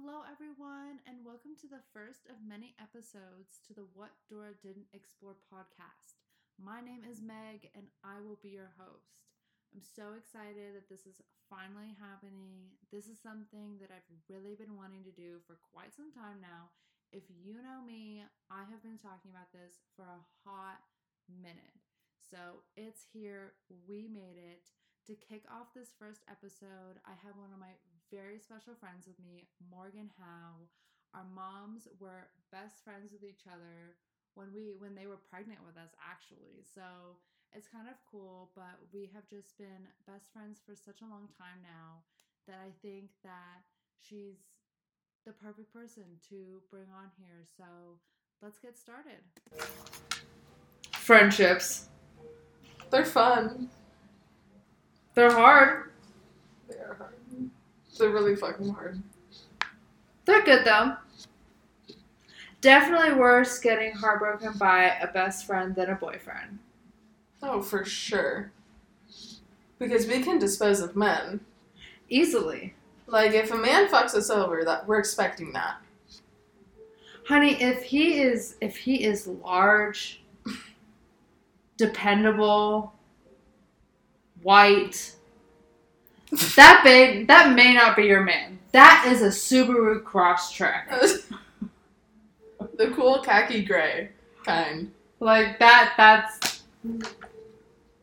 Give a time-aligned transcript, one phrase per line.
[0.00, 4.88] Hello, everyone, and welcome to the first of many episodes to the What Dora Didn't
[4.96, 6.16] Explore podcast.
[6.56, 9.28] My name is Meg, and I will be your host.
[9.76, 11.20] I'm so excited that this is
[11.52, 12.72] finally happening.
[12.88, 16.72] This is something that I've really been wanting to do for quite some time now.
[17.12, 20.80] If you know me, I have been talking about this for a hot
[21.28, 21.76] minute.
[22.24, 23.52] So it's here.
[23.84, 24.72] We made it.
[25.12, 27.76] To kick off this first episode, I have one of my
[28.10, 30.66] very special friends with me, Morgan Howe.
[31.14, 33.94] Our moms were best friends with each other
[34.34, 36.62] when we when they were pregnant with us actually.
[36.62, 37.18] So
[37.54, 41.26] it's kind of cool, but we have just been best friends for such a long
[41.38, 42.02] time now
[42.46, 43.62] that I think that
[43.98, 44.38] she's
[45.26, 47.42] the perfect person to bring on here.
[47.56, 47.98] So
[48.42, 49.22] let's get started.
[50.94, 51.88] Friendships.
[52.90, 53.68] They're fun.
[55.14, 55.90] They're hard.
[56.68, 57.19] They are hard.
[58.00, 59.02] They're really fucking hard.
[60.24, 60.96] They're good though.
[62.62, 66.58] Definitely worse getting heartbroken by a best friend than a boyfriend.
[67.42, 68.52] Oh, for sure.
[69.78, 71.40] Because we can dispose of men.
[72.08, 72.74] Easily.
[73.06, 75.76] Like if a man fucks us over, that we're expecting that.
[77.26, 80.22] Honey, if he is if he is large,
[81.76, 82.94] dependable,
[84.42, 85.16] white,
[86.30, 88.58] that big, that may not be your man.
[88.72, 91.24] That is a Subaru Crosstrek.
[92.76, 94.10] the cool khaki gray
[94.44, 94.90] kind.
[95.18, 96.62] Like that that's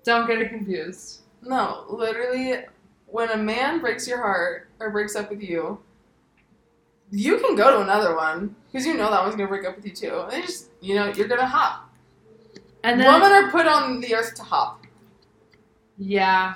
[0.04, 1.22] don't get it confused.
[1.42, 2.64] No, literally,
[3.08, 5.80] when a man breaks your heart or breaks up with you,
[7.12, 9.86] you can go to another one because you know that one's gonna break up with
[9.86, 10.26] you too.
[10.32, 11.90] And just you know you're gonna hop.
[12.84, 14.86] And then Women are put on the earth to hop.
[15.98, 16.56] Yeah.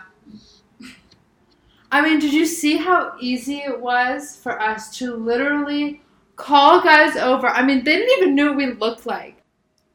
[1.91, 6.01] I mean, did you see how easy it was for us to literally
[6.37, 7.47] call guys over?
[7.47, 9.37] I mean, they didn't even know what we looked like.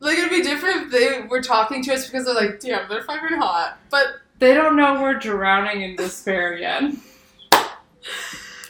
[0.00, 3.02] Like it'd be different if they were talking to us because they're like, damn, they're
[3.02, 3.78] fucking hot.
[3.90, 6.82] But They don't know we're drowning in despair yet.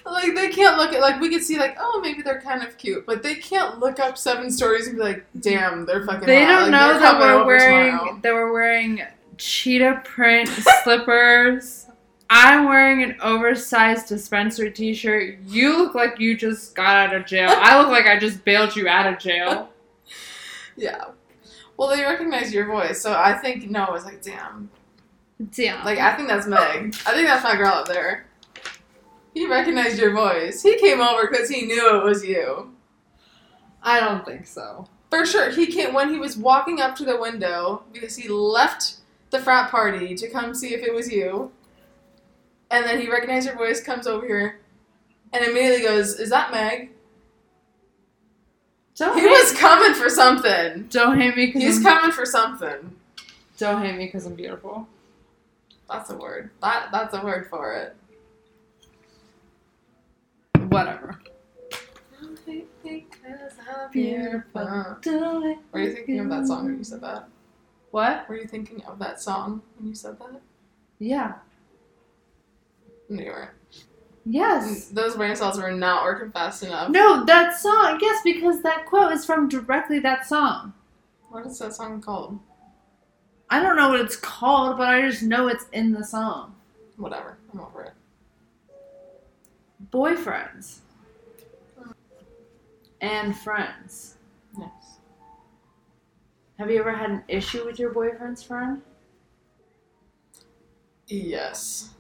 [0.04, 2.78] like they can't look at like we could see like, oh maybe they're kind of
[2.78, 6.44] cute, but they can't look up seven stories and be like, damn, they're fucking They
[6.44, 6.60] hot.
[6.60, 8.18] don't Like, know that we're wearing tomorrow.
[8.22, 9.02] that we're wearing
[9.36, 10.48] cheetah print
[10.84, 11.85] slippers.
[12.28, 15.38] I'm wearing an oversized dispenser t-shirt.
[15.46, 17.50] You look like you just got out of jail.
[17.50, 19.70] I look like I just bailed you out of jail.
[20.78, 21.04] Yeah.
[21.78, 24.68] Well, they recognize your voice, so I think no, it's like, damn.
[25.52, 25.84] Damn.
[25.86, 26.94] Like I think that's Meg.
[27.06, 28.26] I think that's my girl up there.
[29.34, 30.62] He recognized your voice.
[30.62, 32.72] He came over because he knew it was you.
[33.82, 34.86] I don't think so.
[35.10, 38.96] For sure, he came when he was walking up to the window because he left
[39.30, 41.52] the frat party to come see if it was you.
[42.70, 44.60] And then he recognized your voice, comes over here,
[45.32, 46.90] and immediately goes, "Is that Meg?"
[48.96, 50.86] Don't He was coming for something.
[50.88, 52.96] don't hate me because He's I'm, coming for something.
[53.58, 54.88] don't hate me because I'm beautiful.
[55.88, 56.50] That's a word.
[56.62, 57.96] That that's a word for it.
[60.68, 61.20] Whatever.
[63.92, 65.56] Beautiful.
[65.72, 67.28] Were you thinking of that song when you said that?
[67.90, 68.28] What?
[68.28, 70.40] Were you thinking of that song when you said that?
[70.98, 71.34] Yeah.
[73.08, 73.50] Weren't.
[74.24, 74.88] Yes.
[74.88, 76.90] Those brain cells were not working fast enough.
[76.90, 77.98] No, that song.
[78.02, 80.72] Yes, because that quote is from directly that song.
[81.30, 82.38] What is that song called?
[83.48, 86.56] I don't know what it's called, but I just know it's in the song.
[86.96, 87.38] Whatever.
[87.52, 87.92] I'm over it.
[89.92, 90.78] Boyfriends.
[93.00, 94.16] And friends.
[94.58, 94.98] Yes.
[96.58, 98.82] Have you ever had an issue with your boyfriend's friend?
[101.06, 101.90] Yes.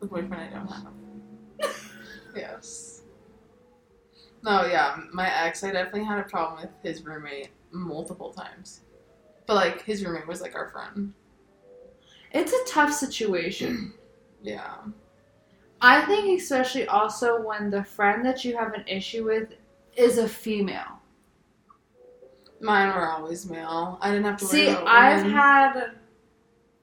[0.00, 1.74] The boyfriend I don't have.
[2.36, 3.02] yes.
[4.42, 8.82] No, yeah, my ex, I definitely had a problem with his roommate multiple times.
[9.46, 11.12] But like his roommate was like our friend.
[12.32, 13.94] It's a tough situation.
[14.40, 14.76] Yeah.
[15.80, 19.52] I think especially also when the friend that you have an issue with
[19.96, 21.00] is a female.
[22.60, 23.98] Mine were always male.
[24.00, 25.90] I didn't have to worry See, about I've had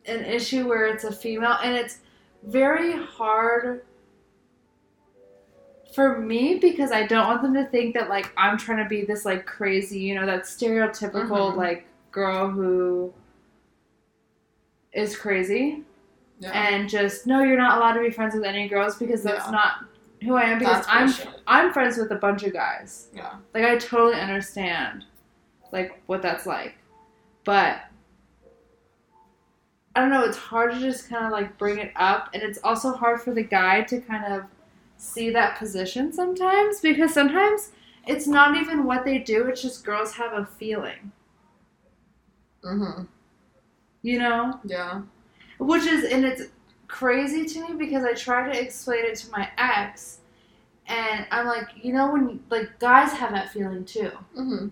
[0.06, 2.00] an issue where it's a female, and it's
[2.46, 3.84] very hard
[5.94, 9.04] for me because I don't want them to think that like I'm trying to be
[9.06, 11.56] this like crazy, you know, that stereotypical Mhm.
[11.56, 13.14] like girl who
[14.94, 15.84] is crazy
[16.40, 16.52] yeah.
[16.52, 19.52] and just no, you're not allowed to be friends with any girls because that's Yeah.
[19.52, 19.72] not
[20.24, 21.34] who I am because That's I'm.
[21.68, 23.10] I'm friends with a bunch of guys.
[23.14, 23.36] Yeah.
[23.54, 25.06] Like I totally understand
[25.72, 26.76] like what that's like.
[27.44, 27.80] But
[29.96, 32.60] I don't know, it's hard to just kind of like bring it up and it's
[32.64, 34.44] also hard for the guy to kind of
[34.98, 37.72] see that position sometimes because sometimes
[38.08, 41.12] it's not even what they do, it's just girls have a feeling.
[42.64, 43.04] Mm-hmm.
[44.02, 44.60] You know?
[44.64, 45.02] Yeah.
[45.60, 46.44] Which is, and it's
[46.88, 50.20] crazy to me because I try to explain it to my ex,
[50.88, 54.12] and I'm like, you know, when, like, guys have that feeling too.
[54.38, 54.68] Mm-hmm.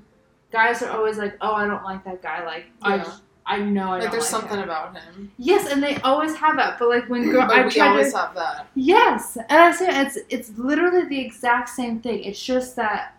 [0.52, 2.46] Guys are always like, oh, I don't like that guy.
[2.46, 3.04] Like, I, Yeah.
[3.08, 3.90] I know I know.
[3.92, 4.64] Like don't there's like something him.
[4.64, 5.32] about him.
[5.38, 6.80] Yes, and they always have that.
[6.80, 8.18] But like when girl, but I we always to.
[8.20, 8.68] have that.
[8.76, 12.24] Yes, and I say it's it's literally the exact same thing.
[12.24, 13.16] It's just that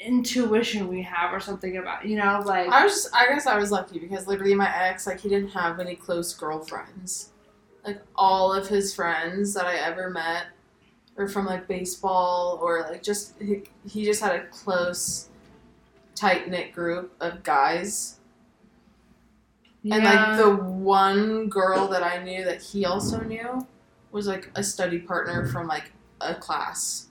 [0.00, 3.56] intuition we have or something about you know like I was just, I guess I
[3.56, 7.30] was lucky because literally my ex, like, he didn't have any close girlfriends.
[7.84, 10.46] Like, all of his friends that I ever met
[11.16, 15.28] were from, like, baseball or, like, just, he, he just had a close,
[16.14, 18.20] tight knit group of guys.
[19.90, 23.66] And, like, the one girl that I knew that he also knew
[24.12, 27.08] was, like, a study partner from, like, a class.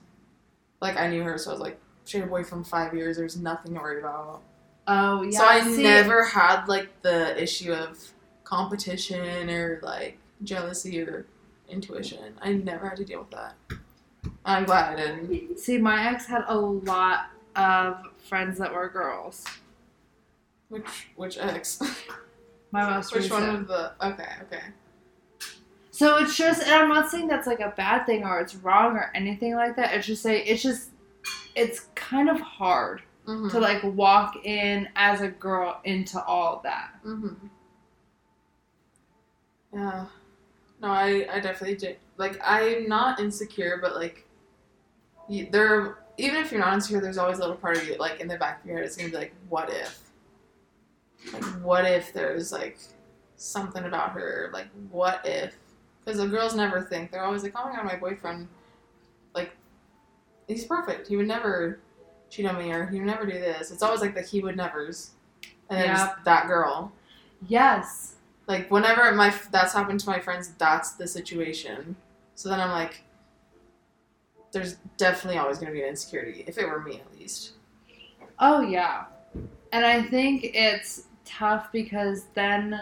[0.80, 3.36] Like, I knew her, so I was like, she had a boyfriend five years, there's
[3.36, 4.42] nothing to worry about.
[4.86, 5.38] oh yeah.
[5.38, 7.98] So I see, never had like the issue of
[8.44, 11.24] competition or like jealousy or
[11.68, 12.34] intuition.
[12.42, 13.54] I never had to deal with that.
[14.44, 15.58] I'm glad I didn't.
[15.58, 17.96] see my ex had a lot of
[18.28, 19.44] friends that were girls.
[20.68, 21.80] Which which ex?
[22.74, 23.60] My most which one recent.
[23.62, 23.92] of the?
[24.04, 24.62] Okay, okay.
[25.92, 28.96] So it's just, and I'm not saying that's like a bad thing or it's wrong
[28.96, 29.94] or anything like that.
[29.94, 30.90] It's just say it's just,
[31.54, 33.48] it's kind of hard Mm-hmm.
[33.48, 36.90] to like walk in as a girl into all that.
[37.06, 37.46] mm-hmm.
[39.72, 40.04] Yeah.
[40.82, 41.96] No, I I definitely did.
[42.18, 44.26] Like I'm not insecure, but like,
[45.50, 45.96] there.
[46.18, 48.36] Even if you're not insecure, there's always a little part of you, like in the
[48.36, 49.98] back of your head, it's gonna be like, what if?
[51.32, 52.78] Like, what if there's like
[53.36, 54.50] something about her?
[54.52, 55.56] Like, what if?
[56.04, 57.10] Because the girls never think.
[57.10, 58.48] They're always like, oh my god, my boyfriend,
[59.34, 59.52] like,
[60.46, 61.08] he's perfect.
[61.08, 61.80] He would never
[62.28, 63.70] cheat on me, or he would never do this.
[63.70, 65.12] It's always like the he would never's,
[65.70, 66.92] and then that girl.
[67.48, 68.16] Yes.
[68.46, 71.96] Like whenever my that's happened to my friends, that's the situation.
[72.34, 73.02] So then I'm like,
[74.52, 76.44] there's definitely always gonna be an insecurity.
[76.46, 77.52] If it were me, at least.
[78.38, 79.04] Oh yeah.
[79.72, 82.80] And I think it's tough because then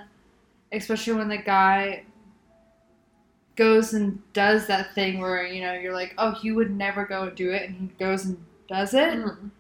[0.73, 2.05] especially when the guy
[3.57, 7.25] goes and does that thing where, you know, you're like, Oh, he would never go
[7.25, 9.51] and do it and he goes and does it Mhm.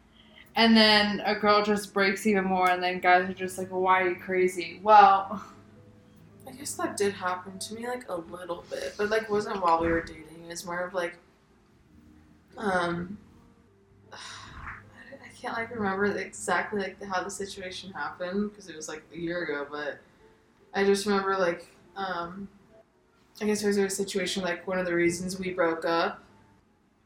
[0.56, 3.80] and then a girl just breaks even more and then guys are just like, well,
[3.82, 4.80] why are you crazy?
[4.82, 5.42] Well
[6.46, 9.80] I guess that did happen to me like a little bit, but like wasn't while
[9.80, 10.46] we were dating.
[10.48, 11.16] It's more of like,
[12.58, 13.16] um,
[15.42, 19.42] can't like remember exactly like how the situation happened because it was like a year
[19.42, 19.66] ago.
[19.70, 19.98] But
[20.72, 21.66] I just remember like,
[21.96, 22.48] um,
[23.40, 26.22] I guess there was a situation like one of the reasons we broke up.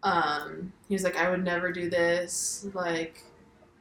[0.03, 2.67] Um, he was like, I would never do this.
[2.75, 3.25] Like,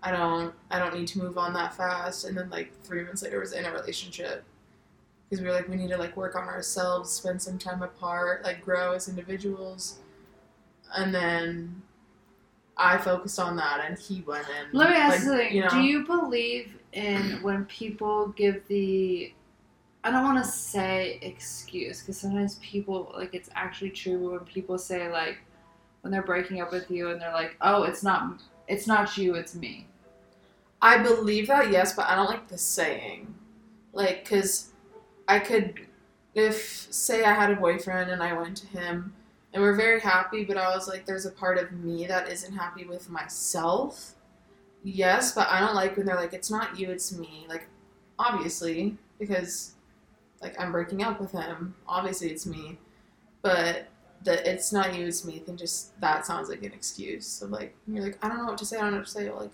[0.01, 2.23] I don't, I don't need to move on that fast.
[2.23, 4.45] And then like three months later, was in a relationship
[5.29, 8.43] because we were like we need to like work on ourselves spend some time apart
[8.43, 9.97] like grow as individuals
[10.95, 11.81] and then
[12.77, 15.55] i focused on that and he went in let me ask like, you something.
[15.55, 19.33] you know Do you believe in when people give the
[20.03, 24.77] I don't want to say excuse because sometimes people like it's actually true when people
[24.77, 25.39] say like
[26.01, 29.33] when they're breaking up with you and they're like, "Oh, it's not it's not you,
[29.35, 29.87] it's me."
[30.81, 33.33] i believe that yes but i don't like the saying
[33.93, 34.71] like because
[35.27, 35.87] i could
[36.35, 39.13] if say i had a boyfriend and i went to him
[39.55, 42.53] and we're very happy but i was like there's a part of me that isn't
[42.53, 44.13] happy with myself.
[44.83, 47.47] Yes but i don't like when they're like it's not you it's me.
[47.49, 47.67] Like
[48.19, 49.73] obviously because
[50.41, 51.73] like i'm breaking up with him.
[51.87, 52.77] Obviously it's me.
[53.41, 53.87] But
[54.23, 57.75] the it's not you it's me thing just that sounds like an excuse of like
[57.87, 59.31] you're like i don't know what to say i don't know what to say.
[59.31, 59.51] Like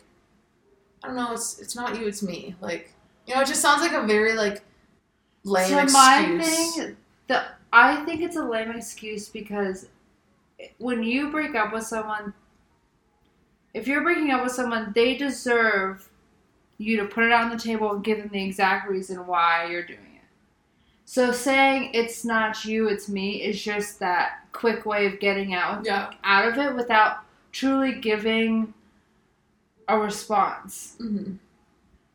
[1.03, 2.55] i don't know it's it's not you it's me.
[2.59, 2.93] Like
[3.27, 4.63] you know it just sounds like a very like
[5.43, 5.93] lame so excuse.
[5.93, 7.43] my thing, the
[7.73, 9.87] I think it's a lame excuse because
[10.77, 12.33] when you break up with someone,
[13.73, 16.09] if you're breaking up with someone, they deserve
[16.77, 19.85] you to put it on the table and give them the exact reason why you're
[19.85, 20.21] doing it.
[21.05, 25.85] So saying it's not you, it's me is just that quick way of getting out
[25.85, 27.19] yeah out of it without
[27.51, 28.73] truly giving
[29.87, 30.95] a response.
[30.99, 31.33] mm-hmm.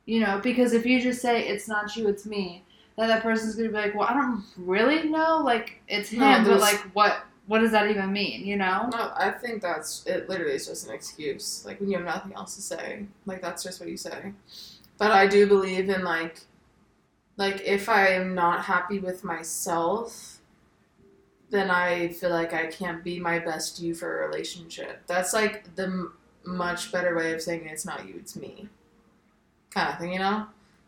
[0.06, 2.62] You know, because if you just say it's not you, it's me,
[2.96, 6.44] then that person's gonna be like, well, I don't really know, like it's him, No,
[6.44, 8.44] but like what what does that even mean?
[8.44, 8.88] You know?
[8.92, 12.32] no i think that's it literally is just an excuse like when you have nothing
[12.34, 14.32] else to say like that's just what you say
[14.98, 16.40] but i do believe in like
[17.36, 20.36] like if i am not happy with myself
[21.50, 25.02] then I feel like I can't be my best you for a relationship.
[25.06, 26.12] That's like the m-
[26.44, 28.68] much better way of saying it's not you, it's me.
[29.70, 30.46] Kind of thing, you know?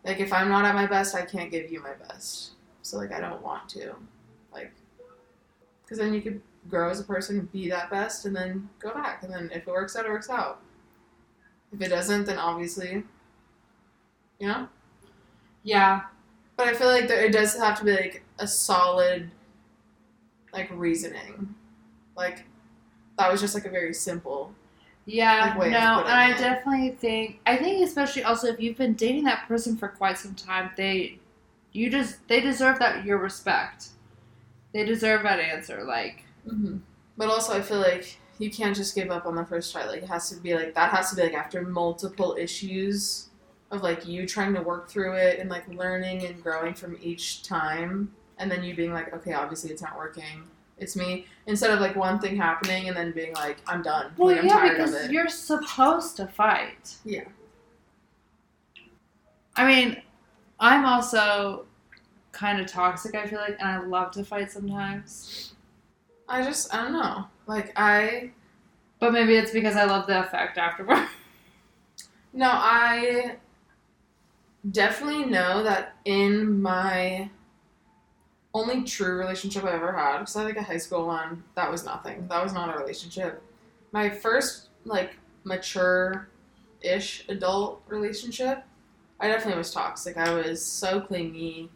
[0.08, 2.52] Like if I'm not at my best, I can't give you my best.
[2.80, 3.94] So like I don't want to.
[4.50, 4.72] Like
[5.86, 9.22] cuz then you could grow as a person, be that best and then go back
[9.22, 10.62] and then if it works out, it works out.
[11.72, 13.04] If it doesn't, then obviously
[14.38, 14.68] you know?
[15.62, 16.04] Yeah.
[16.56, 19.30] But I feel like there, it does have to be like a solid,
[20.54, 21.54] like reasoning.
[22.16, 22.46] Like
[23.18, 24.54] that was just like a very simple.
[25.10, 26.38] Yeah, no, and I it.
[26.38, 30.34] definitely think I think especially also if you've been dating that person for quite some
[30.34, 31.18] time, they
[31.72, 33.88] you just they deserve that your respect.
[34.74, 35.84] They deserve that answer.
[35.84, 36.78] Like Mm-hmm.
[37.16, 39.86] But also, I feel like you can't just give up on the first try.
[39.86, 43.28] Like it has to be like that has to be like after multiple issues
[43.70, 47.42] of like you trying to work through it and like learning and growing from each
[47.42, 50.44] time, and then you being like, okay, obviously it's not working.
[50.78, 51.26] It's me.
[51.47, 54.12] Instead of like one thing happening and then being like, I'm done.
[54.16, 56.97] Well, like, I'm yeah, because you're supposed to fight.
[57.04, 57.25] Yeah.
[59.56, 60.00] I mean,
[60.61, 61.66] I'm also
[62.32, 63.14] kind of toxic.
[63.14, 65.54] I feel like, and I love to fight sometimes.
[66.28, 67.26] I just I don't know.
[67.47, 68.30] Like I
[69.00, 71.08] But maybe it's because I love the effect afterward.
[72.35, 73.37] No, I
[74.70, 77.30] definitely know that in my
[78.54, 81.70] only true relationship I ever had, because I had like a high school one, that
[81.70, 82.26] was nothing.
[82.28, 83.42] That was not a relationship.
[83.92, 86.28] My first like mature
[86.82, 88.64] ish adult relationship,
[89.20, 90.16] I definitely was toxic.
[90.16, 91.70] I was so clingy.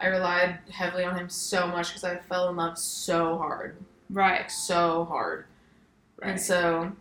[0.00, 3.76] I relied heavily on him so much because I fell in love so hard.
[4.08, 4.40] right.
[4.40, 5.44] Like so hard.
[6.22, 6.30] Right.
[6.30, 6.92] And so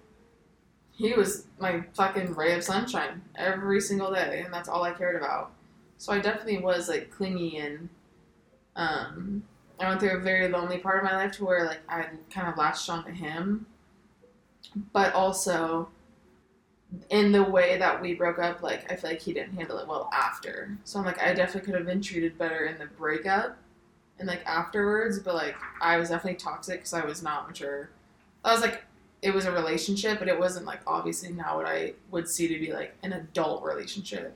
[0.91, 5.15] he was my fucking ray of sunshine every single day, and that's all I cared
[5.15, 5.51] about.
[5.97, 7.87] So I definitely was like clingy and
[8.75, 9.43] um,
[9.79, 12.47] I went through a very lonely part of my life to where like I kind
[12.47, 13.65] of latched onto him,
[14.93, 15.89] but also
[17.09, 19.87] in the way that we broke up, like I feel like he didn't handle it
[19.87, 20.77] well after.
[20.83, 23.57] So I'm like I definitely could have been treated better in the breakup
[24.19, 27.89] and like afterwards, but like I was definitely toxic because I was not mature.
[28.43, 28.83] I was like
[29.21, 32.59] it was a relationship, but it wasn't like obviously not what I would see to
[32.59, 34.35] be like an adult relationship.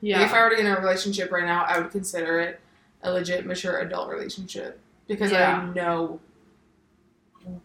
[0.00, 0.18] Yeah.
[0.18, 2.60] Like, if I were to get in a relationship right now, I would consider it
[3.04, 5.58] a legit mature adult relationship because Yeah.
[5.58, 6.18] I know,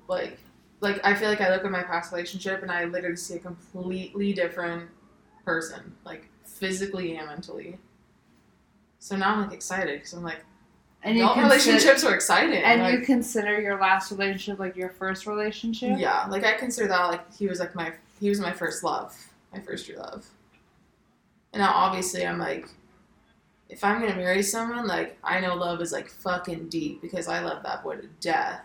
[0.07, 0.37] like,
[0.81, 3.39] like I feel like I look at my past relationship and I literally see a
[3.39, 4.89] completely different
[5.45, 7.79] person, like physically and mentally.
[8.99, 10.43] So now I'm like excited because I'm like
[11.01, 12.61] and you adult consider, relationships are exciting.
[12.61, 15.97] and like, you consider your last relationship like your first relationship.
[15.97, 19.15] Yeah, like I consider that like he was like my he was my first love,
[19.53, 20.25] my first true love.
[21.53, 22.67] And now obviously I'm like,
[23.69, 27.39] if I'm gonna marry someone, like I know love is like fucking deep because I
[27.39, 28.61] love that boy to death.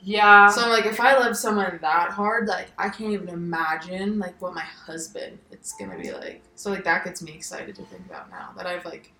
[0.00, 0.48] Yeah.
[0.48, 4.40] So I'm like, if I love someone that hard, like I can't even imagine like
[4.40, 6.42] what my husband it's gonna be like.
[6.54, 9.12] So like that gets me excited to think about now that I've like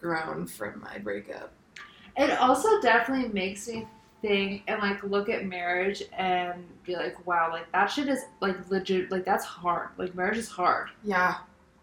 [0.00, 1.52] grown from my breakup.
[2.16, 3.86] It also definitely makes me
[4.20, 8.70] think and like look at marriage and be like, wow, like that shit is like
[8.70, 9.88] legit, like that's hard.
[9.96, 10.88] Like marriage is hard.
[11.04, 11.36] Yeah.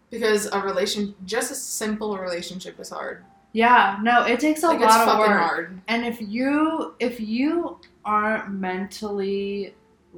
[0.09, 3.25] Because a relation just a simple relationship is hard.
[3.53, 4.81] Yeah, no, it takes a lot of work.
[4.81, 5.39] like it's lot of fucking work.
[5.39, 5.81] hard.
[5.87, 9.75] And if you if you aren't mentally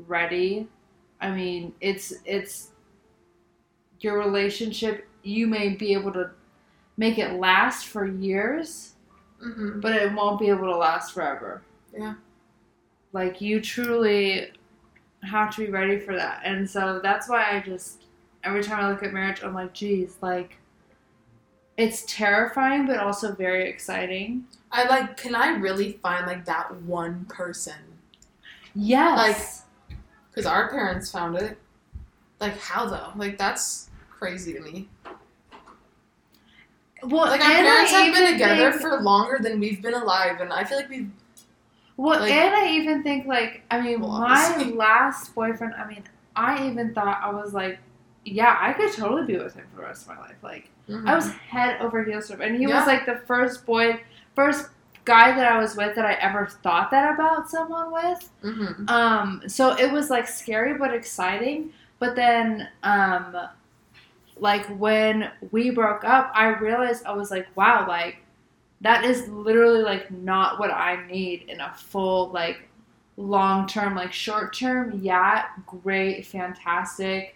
[0.07, 0.67] ready,
[1.21, 2.71] I mean, it's it's
[3.99, 5.07] your relationship.
[5.23, 6.31] You may be able to
[6.97, 8.95] make it last for years,
[9.41, 11.61] hmm but it won't be able to last forever.
[11.97, 12.15] Yeah.
[13.13, 14.51] Like you truly
[15.23, 16.41] have to be ready for that.
[16.45, 18.05] And so that's why I just
[18.43, 20.57] every time I look at marriage I'm like, geez, like
[21.77, 24.45] it's terrifying but also very exciting.
[24.71, 25.17] I like.
[25.17, 27.73] Can I really find like that one person?
[28.75, 29.65] Yes.
[29.89, 29.97] Like,
[30.29, 31.57] because our parents found it.
[32.39, 33.11] Like how though?
[33.15, 34.87] Like that's crazy to me.
[37.03, 40.39] well, Like our parents I have been together think- for longer than we've been alive,
[40.39, 41.09] and I feel like we've.
[41.97, 45.73] Well, Like- and I even think like I mean, Well, my last boyfriend.
[45.75, 46.03] I mean,
[46.35, 47.79] I even thought I was like,
[48.25, 50.35] yeah, I could totally be with him for the rest of my life.
[50.43, 50.69] Like,
[51.05, 52.75] I was head over heels for him, and he Yeah.
[52.77, 54.01] was like the first boy,
[54.35, 54.69] first
[55.05, 58.29] guy that I was with that I ever thought that about someone with.
[58.41, 61.73] hmm Um, so it was like scary but exciting.
[61.99, 63.35] But then, um,
[64.37, 68.17] like when we broke up, I realized I was like, wow, like
[68.81, 72.69] that is literally like not what I need in a full like
[73.17, 74.99] long term, like short term.
[75.03, 77.35] Yeah, great, fantastic.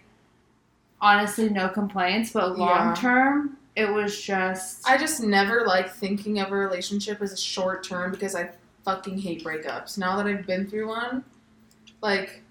[1.06, 2.32] Honestly, no complaints.
[2.32, 2.64] But Yeah.
[2.64, 7.36] long term, it was just I just never like thinking of a relationship as a
[7.36, 8.50] short term because I
[8.84, 9.96] fucking hate breakups.
[9.98, 11.24] Now that I've been through one,
[12.02, 12.42] like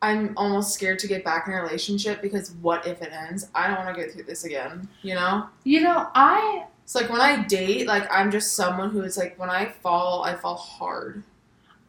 [0.00, 3.48] I'm almost scared to get back in a relationship because what if it ends?
[3.52, 5.48] I don't want to go through this again, you know?
[5.64, 9.36] You know, I It's like when I date, like I'm just someone who is like
[9.40, 11.24] when I fall, I fall hard.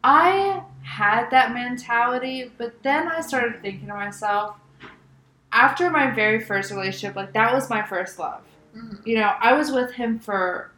[0.03, 4.55] I had that mentality, but then I started thinking to myself,
[5.58, 8.42] after my very first relationship, like that was my first love.
[8.76, 9.06] Mhm.
[9.06, 10.72] You know, I was with him for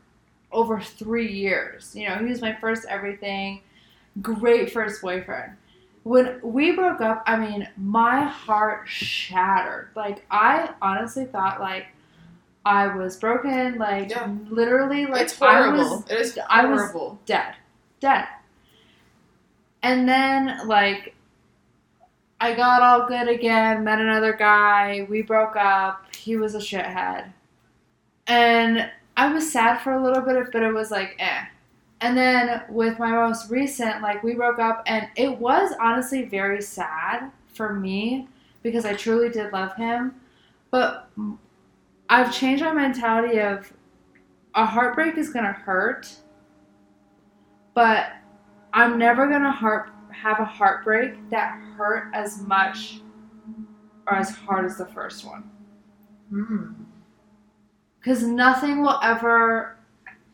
[0.51, 1.93] over three years.
[1.95, 3.61] You know, he was my first everything,
[4.21, 5.53] great first boyfriend.
[6.03, 9.89] When we broke up, I mean, my heart shattered.
[9.95, 11.87] Like, I honestly thought, like,
[12.65, 13.77] I was broken.
[13.77, 14.29] Like, Yeah.
[14.49, 15.81] literally, like, it's horrible.
[15.81, 17.19] I was it is I was- horrible.
[17.25, 17.55] dead.
[17.99, 18.27] Dead.
[19.83, 21.15] And then, like,
[22.41, 27.31] I got all good again, met another guy, we broke up, he was a shithead.
[28.27, 31.45] And I was sad for a little bit, but it was like, eh.
[32.01, 36.61] And then with my most recent, like, we broke up, and it was honestly very
[36.61, 38.29] sad for me
[38.63, 40.15] because I truly did love him.
[40.71, 41.09] But
[42.09, 43.73] I've changed my mentality of
[44.55, 46.15] a heartbreak is gonna hurt,
[47.73, 48.13] but
[48.71, 53.01] I'm never gonna heart have a heartbreak that hurt as much
[54.07, 55.49] or as hard as the first one.
[56.29, 56.73] Hmm.
[57.99, 59.75] Because nothing will ever.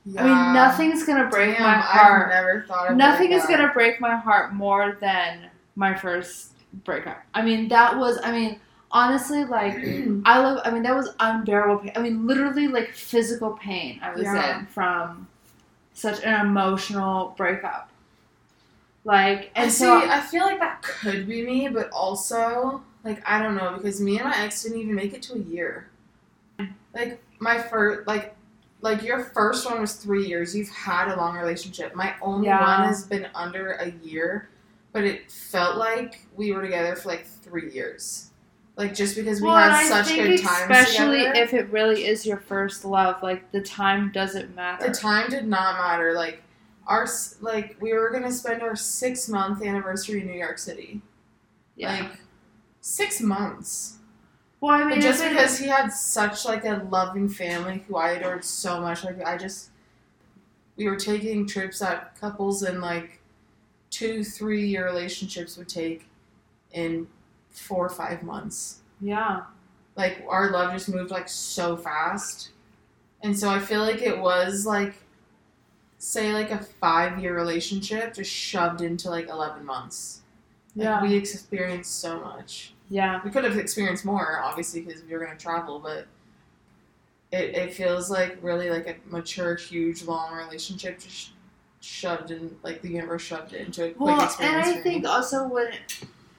[0.05, 0.21] Yeah.
[0.21, 2.29] I mean, nothing's gonna break Damn, my I've heart.
[2.29, 6.53] never thought of Nothing is gonna break my heart more than my first
[6.83, 7.21] breakup.
[7.33, 8.19] I mean, that was.
[8.23, 8.59] I mean,
[8.91, 9.73] honestly, like
[10.25, 10.59] I love.
[10.63, 11.91] I mean, that was unbearable pain.
[11.95, 13.99] I mean, literally, like physical pain.
[14.03, 14.59] I was Yeah.
[14.59, 15.27] in from
[15.93, 17.89] such an emotional breakup.
[19.05, 19.85] Like, I and see.
[19.85, 24.01] so I feel like that could be me, but also like I don't know because
[24.01, 25.89] me and my ex didn't even make it to a year.
[26.93, 28.35] Like my first, like,
[28.81, 30.55] like your first one was three years.
[30.55, 31.93] You've had a long relationship.
[31.95, 32.61] My only Yeah.
[32.61, 34.49] one has been under a year,
[34.91, 38.31] but it felt like we were together for like three years.
[38.77, 41.39] Like just because we well, had such good times especially together.
[41.39, 44.87] if it really is your first love, like the time doesn't matter.
[44.87, 46.13] The time did not matter.
[46.13, 46.41] Like
[46.87, 47.07] our
[47.41, 51.01] like we were gonna spend our six month anniversary in New York City.
[51.75, 52.01] yeah.
[52.01, 52.11] Like
[52.81, 53.97] six months.
[54.61, 58.43] well, I mean, just because he had such like a loving family who I adored
[58.45, 59.69] so much, like I just
[60.77, 63.21] we were taking trips that couples in like
[63.89, 66.05] two, three year relationships would take
[66.71, 67.07] in
[67.49, 68.81] four or five months.
[68.99, 69.43] yeah,
[69.95, 72.49] Like our love just moved like so fast.
[73.23, 74.95] And so I feel like it was like
[75.97, 80.21] say like a five year relationship just shoved into like eleven months.
[80.75, 82.73] Like, yeah, we experienced so much.
[82.89, 83.21] yeah.
[83.23, 86.05] We could have experienced more, obviously, because we were going to travel, but
[87.31, 91.31] it, it feels like really like a mature, huge, long relationship just
[91.79, 94.55] shoved in, like the universe shoved it into a quick Well, and.
[94.57, 95.69] I think also when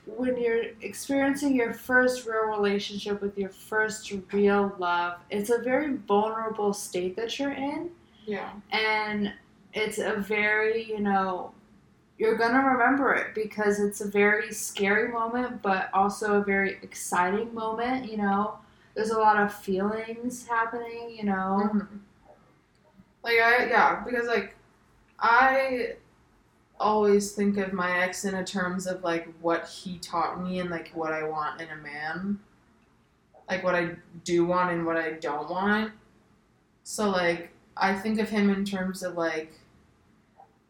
[0.04, 5.94] when you're experiencing your first real relationship with your first real love, it's a very
[5.96, 7.90] vulnerable state that you're in,
[8.26, 8.50] Yeah.
[8.70, 9.32] and
[9.76, 11.52] it's a very you know
[12.18, 17.54] you're gonna remember it because it's a very scary moment, but also a very exciting
[17.54, 18.10] moment.
[18.10, 18.58] You know,
[18.94, 21.10] there's a lot of feelings happening.
[21.16, 22.00] You know, Mhm.
[23.22, 24.54] Like, I, yeah, because, like,
[25.18, 25.96] I
[26.80, 30.70] always think of my ex in a terms of, like, what he taught me and,
[30.70, 32.40] like, what I want in a man.
[33.48, 35.92] Like, what I do want and what I don't want.
[36.84, 39.52] So, like, I think of him in terms of, like,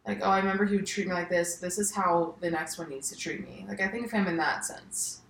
[0.06, 1.56] like, oh, I remember he would treat me like this.
[1.56, 3.64] This is how the next one needs to treat me.
[3.68, 5.20] Like, I think of him in that sense.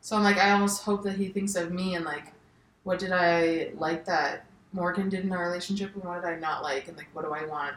[0.00, 2.32] So I'm like, I almost hope that he thinks of me and, like,
[2.84, 6.62] what did I like that Morgan did in our relationship and what did I not
[6.62, 7.74] like and like what do I want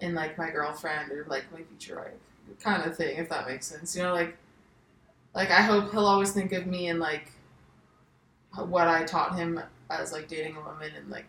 [0.00, 3.66] in like my girlfriend or like my future wife kind of thing if that makes
[3.66, 4.36] sense you know like
[5.34, 7.32] like I hope he'll always think of me and like
[8.66, 11.26] what I taught him as like dating a woman and like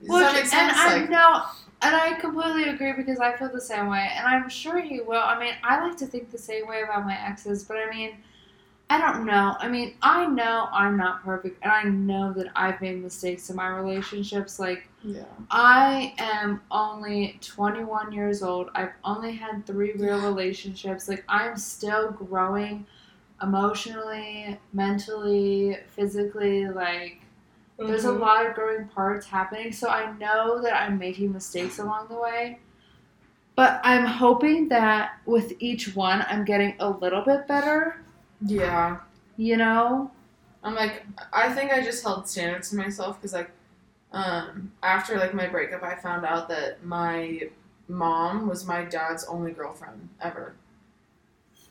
[0.00, 1.44] does Which, that make sense and I like know,
[1.82, 5.22] and I completely agree because I feel the same way, and I'm sure he will.
[5.22, 8.16] I mean, I like to think the same way about my exes, but I mean,
[8.90, 9.54] I don't know.
[9.58, 13.56] I mean, I know I'm not perfect, and I know that I've made mistakes in
[13.56, 14.58] my relationships.
[14.58, 18.70] Like, yeah I am only 21 years old.
[18.74, 21.08] I've only had three real relationships.
[21.08, 22.86] Like, I'm still growing
[23.42, 26.66] emotionally, mentally, physically.
[26.68, 27.20] Like,
[27.86, 28.20] there's a Mhm.
[28.20, 32.60] lot of growing parts happening, so I know that I'm making mistakes along the way.
[33.56, 38.00] But I'm hoping that with each one, I'm getting a little bit better.
[38.40, 38.98] yeah
[39.36, 40.10] You know?
[40.64, 43.50] I'm like, I think I just held standards to myself because like,
[44.12, 47.48] um, after like my breakup, I found out that my
[47.88, 50.54] mom was my dad's only girlfriend ever.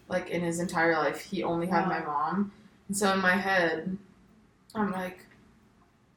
[0.09, 2.51] Like in his entire life, he only had my mom.
[2.87, 3.97] And so in my head,
[4.75, 5.26] I'm like,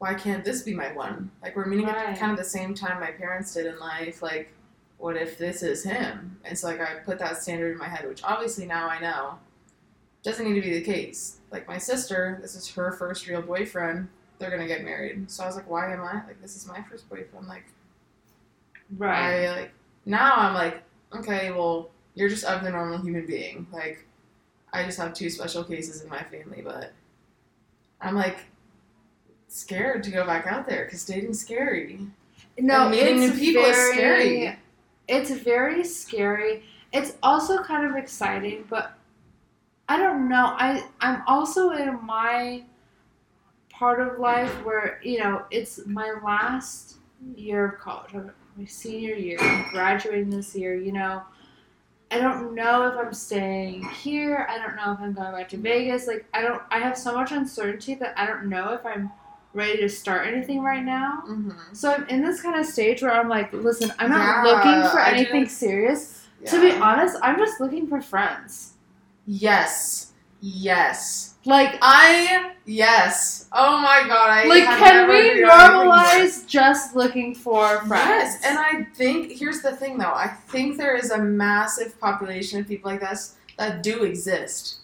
[0.01, 1.31] why can't this be my one?
[1.43, 2.09] Like we're meeting Right.
[2.09, 4.23] at kind of the same time my parents did in life.
[4.23, 4.51] Like,
[4.97, 6.39] what if this is him?
[6.45, 9.39] And so like I put that standard in my head, which obviously now I know
[10.23, 11.39] doesn't need to be the case.
[11.51, 14.09] Like my sister, this is her first real boyfriend.
[14.39, 15.31] They're gonna get married.
[15.31, 17.47] So I was like, why am I like this is my first boyfriend?
[17.47, 17.65] Like
[18.97, 19.45] Right.
[19.47, 19.73] I like
[20.07, 20.83] now I'm like,
[21.15, 23.67] okay, well, you're just of the normal human being.
[23.71, 24.07] Like,
[24.73, 26.93] I just have two special cases in my family, but
[28.01, 28.39] I'm like
[29.51, 31.99] scared to go back out there because dating's scary.
[32.59, 34.59] No, And meeting it's new people is very, scary.
[35.09, 36.63] It's very scary.
[36.93, 38.93] It's also kind of exciting, but
[39.89, 40.55] I don't know.
[40.57, 42.63] I I'm also in my
[43.71, 46.97] part of life where you know it's my last
[47.35, 48.13] year of college,
[48.57, 50.75] my senior year, I'm graduating this year.
[50.75, 51.23] You know,
[52.11, 54.47] I don't know if I'm staying here.
[54.49, 56.07] I don't know if I'm going back to Vegas.
[56.07, 56.63] Like I don't.
[56.71, 59.11] I have so much uncertainty that I don't know if I'm
[59.53, 61.23] ready to start anything right now.
[61.29, 61.51] Mm-hmm.
[61.73, 64.91] So I'm in this kind of stage where I'm like, listen, I'm not Yeah, looking
[64.91, 66.27] for I anything do- serious.
[66.47, 68.73] To be honest, I'm just looking for friends.
[69.27, 73.47] yes, yes, Like, I yes.
[73.53, 75.97] Oh my god, I like, can we figured out anything more.
[75.97, 77.91] normalize just looking for friends?
[78.09, 80.13] Yes, and I think here's the thing though.
[80.15, 84.80] I think there is a massive population of people like this that do exist,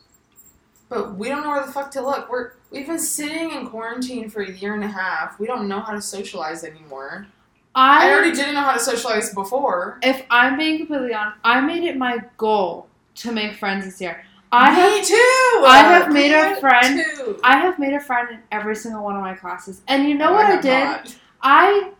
[0.88, 2.30] but we don't know where the fuck to look.
[2.30, 5.38] We're we've been sitting in quarantine for a year and a half.
[5.38, 7.26] We don't know how to socialize anymore.
[7.74, 9.98] I I, already didn't know how to socialize before.
[10.02, 14.24] if I'm being completely honest, I made it my goal to make friends this year.
[14.52, 15.64] I Me have, too.
[15.66, 17.38] I have made a friend- Too.
[17.42, 20.32] I have made a friend in every single one of my classes, and you know
[20.32, 20.84] what I have did?
[20.84, 21.16] not.
[21.42, 21.90] I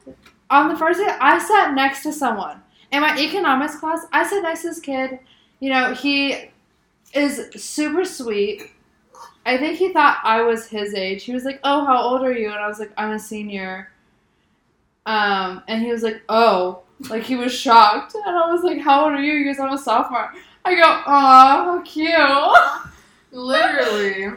[0.48, 4.06] on the first day I sat next to someone in my economics class.
[4.12, 5.18] I sat next to this kid.
[5.60, 6.50] You know, he
[7.12, 8.70] is super sweet.
[9.46, 11.24] I think he thought I was his age.
[11.24, 13.90] He was like, "Oh, how old are you?" And I was like, "I'm a senior."
[15.06, 19.04] Um, and he was like, "Oh," like he was shocked, and I was like, "How
[19.04, 20.32] old are you?" He goes, "I'm a sophomore."
[20.64, 22.12] I go, "Aw, how cute."
[23.32, 24.28] Literally,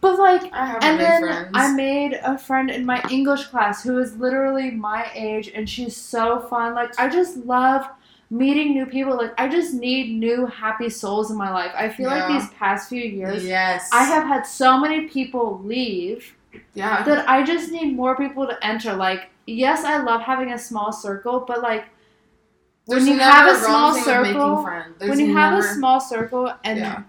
[0.00, 1.50] But like, and then friends.
[1.54, 5.96] I made a friend in my English class who is literally my age and she's
[5.96, 6.74] so fun.
[6.74, 7.88] Like I just love
[8.30, 9.16] meeting new people.
[9.16, 11.72] Like I just need new happy souls in my life.
[11.74, 16.34] I feel like these past few years yes, I have had so many people leave
[16.74, 18.94] Yeah, that I just need more people to enter.
[18.94, 21.86] Like yes, I love having a small circle, but like
[22.86, 24.64] when you have a small thing with making circle,
[25.06, 27.02] when you have a small circle and Yeah.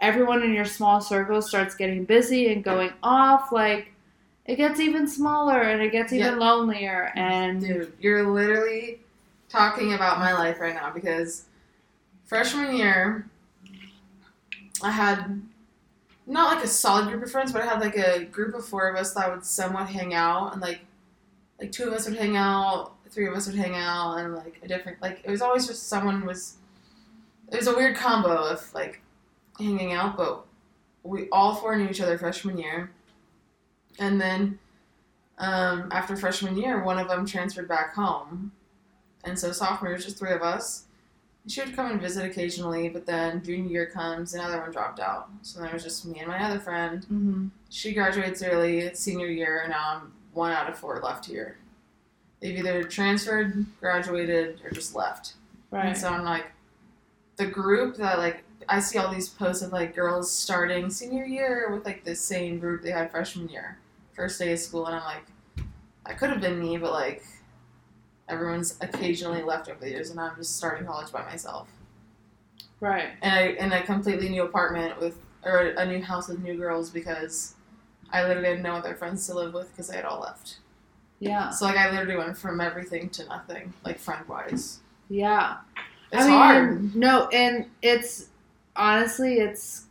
[0.00, 3.92] everyone in your small circle starts getting busy and going off, like
[4.46, 6.38] it gets even smaller and it gets even Yeah.
[6.38, 7.12] lonelier.
[7.14, 9.01] And Dude, you're literally
[9.52, 11.44] talking about my life right now because
[12.24, 13.26] freshman year,
[14.82, 15.42] I had
[16.26, 18.88] not like a solid group of friends, but I had like a group of four
[18.88, 20.80] of us that would somewhat hang out, and like
[21.60, 24.58] like two of us would hang out, three of us would hang out, and like
[24.62, 26.56] a different like it was always just someone was.
[27.50, 29.02] It was a weird combo of like
[29.58, 30.46] hanging out, but
[31.02, 32.90] we all four knew each other freshman year,
[33.98, 34.58] and then
[35.36, 38.52] um, after freshman year, one of them transferred back home.
[39.24, 40.84] And so sophomore year, was just three of us.
[41.48, 45.28] She would come and visit occasionally, but then junior year comes, another one dropped out.
[45.42, 47.04] So then it was just me and my other friend.
[47.10, 47.50] Mhm.
[47.68, 51.56] She graduates early, it's senior year, and now I'm one out of four left here.
[52.40, 55.34] They've either transferred, graduated, or just left.
[55.72, 56.46] And right, so I'm like,
[57.36, 61.70] the group that like I see all these posts of like girls starting senior year
[61.72, 63.78] with like the same group they had freshman year,
[64.14, 65.24] first day of school, and I'm like,
[66.06, 67.24] I could have been me, but like
[68.32, 71.68] everyone's occasionally left over the years, and I'm just starting college by myself.
[72.80, 76.56] right, And I in a completely new apartment with or a new house with new
[76.56, 77.54] girls because
[78.12, 80.58] I literally had no other friends to live with because they had all left.
[81.20, 84.80] yeah, So like I literally went from everything to nothing, like friend wise.
[85.08, 85.58] yeah.
[86.12, 86.94] It's I mean, hard.
[86.94, 88.28] no, and it's
[88.76, 89.86] honestly, it's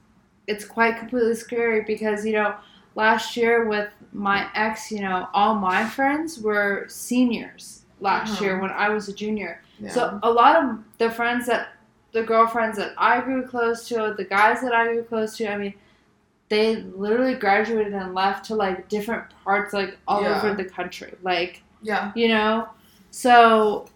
[0.48, 2.56] it's quite completely scary because you know
[2.96, 8.44] last year with my ex, you know, all my friends were seniors last Uh-huh.
[8.46, 9.62] year when I was a junior.
[9.80, 9.90] Yeah.
[9.92, 11.70] So a lot of the friends that
[12.12, 15.58] the girlfriends that I grew close to, the guys that I grew close to, I
[15.58, 15.74] mean,
[16.50, 20.38] they literally graduated and left to like different parts like all Yeah.
[20.38, 21.14] over the country.
[21.24, 22.12] Like, yeah.
[22.16, 22.68] you know?
[23.12, 23.88] So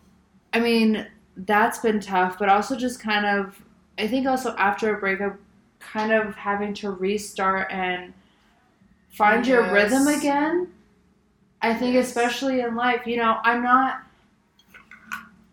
[0.53, 3.61] I mean, that's been tough, but also just kind of
[3.97, 5.35] I think also after a breakup
[5.79, 8.13] kind of having to restart and
[9.11, 10.67] find your rhythm again.
[11.61, 12.07] I think Yes.
[12.07, 14.01] especially in life, you know, I'm not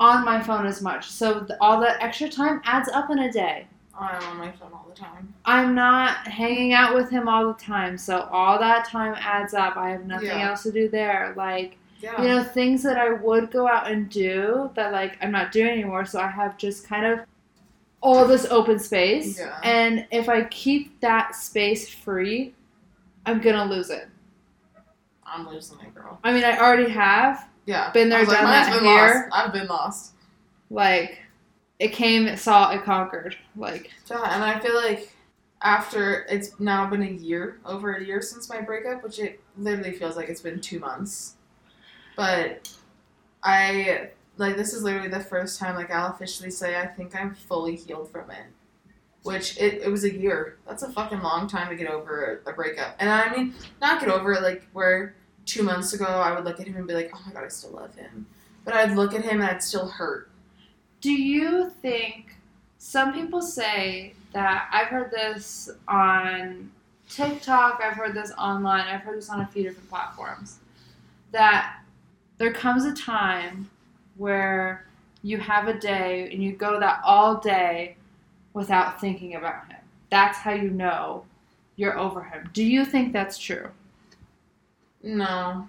[0.01, 1.11] on my phone as much.
[1.11, 3.67] So all that extra time adds up in a day.
[3.95, 5.33] Oh, I'm on my phone all the time.
[5.45, 9.77] I'm not hanging out with him all the time, so all that time adds up.
[9.77, 10.49] I have nothing Yeah.
[10.51, 11.35] else to do there.
[11.37, 12.21] Like, Yeah.
[12.21, 15.69] you know, things that I would go out and do that like I'm not doing
[15.71, 17.21] anymore, so I have just kind of
[18.01, 19.39] all this open space.
[19.39, 19.57] Yeah.
[19.63, 22.55] And if I keep that space free,
[23.25, 24.09] I'm gonna lose it.
[25.33, 26.19] I'm losing it, girl.
[26.23, 27.49] I mean, I already have.
[27.67, 27.91] Yeah.
[27.93, 29.31] Been there, was like, done that been here.
[29.31, 29.47] lost.
[29.47, 30.13] I've been lost.
[30.71, 31.21] Like,
[31.79, 33.37] it came, it saw, it conquered.
[33.57, 35.15] Like, Yeah, and I feel like
[35.63, 39.93] after it's now been a year, over a year since my breakup, which it literally
[39.93, 41.37] feels like it's been two months.
[42.17, 42.71] But
[43.43, 47.35] I like this is literally the first time like I'll officially say I think I'm
[47.35, 48.45] fully healed from it.
[49.23, 50.59] Which it, it was a year.
[50.67, 52.97] That's a fucking long time to get over a breakup.
[52.99, 55.15] And I mean, not get over it like where
[55.47, 57.49] two months ago I would look at him and be like, oh my god, I
[57.49, 58.27] still love him.
[58.65, 60.31] But I'd look at him and I'd still hurt.
[61.01, 62.37] do you think
[62.79, 66.71] some people say that I've heard this on
[67.09, 70.59] TikTok, I've heard this online, I've heard this on a few different platforms
[71.31, 71.79] that
[72.39, 73.71] there comes a time
[74.17, 74.87] where
[75.23, 77.97] you have a day and you go that all day
[78.55, 79.79] without thinking about him.
[80.11, 81.25] That's how you know
[81.77, 82.51] you're over him.
[82.53, 83.69] Do you think that's true?
[85.03, 85.69] No,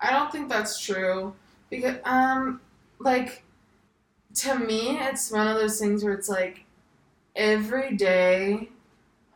[0.00, 1.34] I don't think that's true
[1.70, 2.60] because um
[2.98, 3.42] like
[4.34, 6.64] to me it's one of those things where it's like
[7.34, 8.70] every day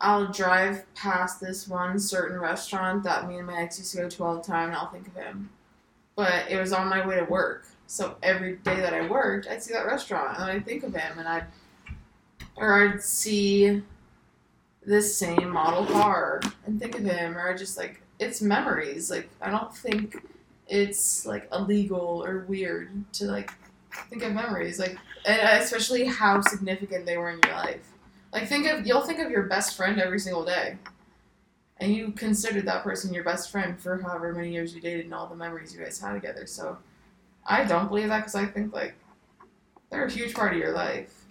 [0.01, 4.09] I'll drive past this one certain restaurant that me and my ex used to go
[4.09, 5.51] to all the time and I'll think of him.
[6.17, 7.67] But it was on my way to work.
[7.87, 11.19] So every day that I worked, I'd see that restaurant and I'd think of him
[11.19, 11.45] and I'd
[12.57, 13.83] or I'd see
[14.85, 19.11] this same model car and think of him or I just like it's memories.
[19.11, 20.17] Like I don't think
[20.69, 23.51] it's like illegal or weird to like
[24.09, 24.79] think of memories.
[24.79, 27.89] Like and especially how significant they were in your life.
[28.33, 30.77] Like think of you'll think of your best friend every single day.
[31.79, 35.15] And you considered that person your best friend for however many years you dated and
[35.15, 36.45] all the memories you guys had together.
[36.47, 36.77] So
[37.47, 38.95] I don't believe that because I think like
[39.91, 41.25] they're a huge part of your life.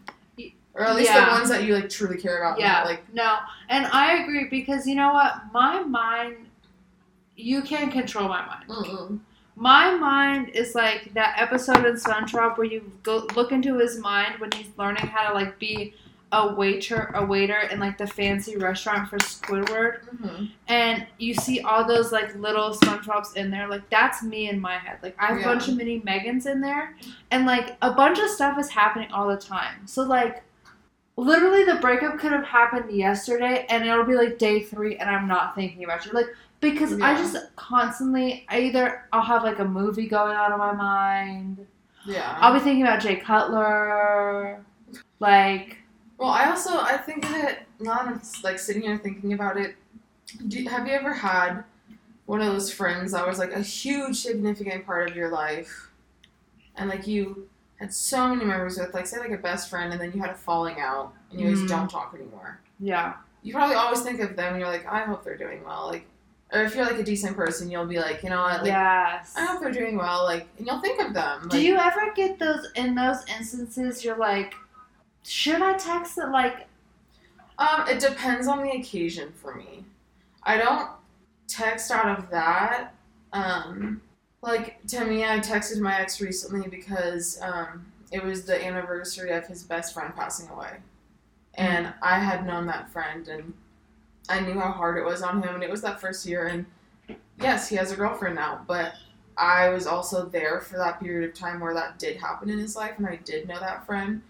[0.73, 1.25] Or at least Yeah.
[1.25, 2.59] the ones that you like truly care about.
[2.59, 2.83] Yeah.
[2.83, 3.37] Like No,
[3.69, 5.35] and I agree because you know what?
[5.53, 6.47] My mind,
[7.39, 8.65] you can't control my mind.
[8.69, 9.19] mm-mm.
[9.55, 14.39] My mind is like that episode in SpongeBob where you go look into his mind
[14.39, 15.93] when he's learning how to like be
[16.31, 20.45] a waiter, a waiter in like the fancy restaurant for Squidward, Mm-hmm.
[20.67, 23.67] and you see all those like little SpongeBob's in there.
[23.67, 24.99] Like that's me in my head.
[25.03, 25.43] Like I have Yeah.
[25.45, 26.95] a bunch of mini Megans in there,
[27.31, 29.85] and like a bunch of stuff is happening all the time.
[29.87, 30.43] So like.
[31.19, 35.27] Literally, the breakup could have happened yesterday, and it'll be like day three, and I'm
[35.27, 36.13] not thinking about you.
[36.13, 36.27] Like,
[36.61, 40.71] because I just constantly I either I'll have like a movie going on in my
[40.71, 41.65] mind.
[42.05, 42.37] Yeah.
[42.39, 44.63] I'll be thinking about Jay Cutler.
[45.19, 45.77] Like
[46.17, 49.75] Well, I also I think of it not like sitting here thinking about it.
[50.47, 51.63] Do, have you ever had
[52.27, 55.89] one of those friends that was like a huge significant part of your life,
[56.75, 57.49] and like you
[57.79, 60.29] had so many memories with, like say like a best friend, and then you had
[60.31, 61.67] a falling out, and you guys Mhm.
[61.69, 62.59] don't talk anymore.
[62.79, 63.13] yeah.
[63.41, 65.87] You probably always think of them, and you're like, I hope they're doing well.
[65.87, 66.05] Like,
[66.51, 68.67] or if you're like a decent person, you'll be like, you know what, like.
[68.67, 69.33] yes.
[69.37, 71.47] I hope they're doing well, like, and you'll think of them.
[71.47, 74.55] Do you ever get those in those instances you're like
[75.23, 76.67] should I text it like
[77.59, 79.85] Um, it depends on the occasion for me.
[80.43, 80.89] I don't
[81.47, 82.93] text out of that.
[83.33, 84.01] Um,
[84.41, 89.45] like to me, I texted my ex recently because um, it was the anniversary of
[89.47, 90.77] his best friend passing away,
[91.55, 93.53] and I had known that friend, and
[94.29, 96.65] I knew how hard it was on him, and it was that first year, and
[97.39, 98.93] yes, he has a girlfriend now, but
[99.37, 102.75] I was also there for that period of time where that did happen in his
[102.75, 104.21] life, and I did know that friend.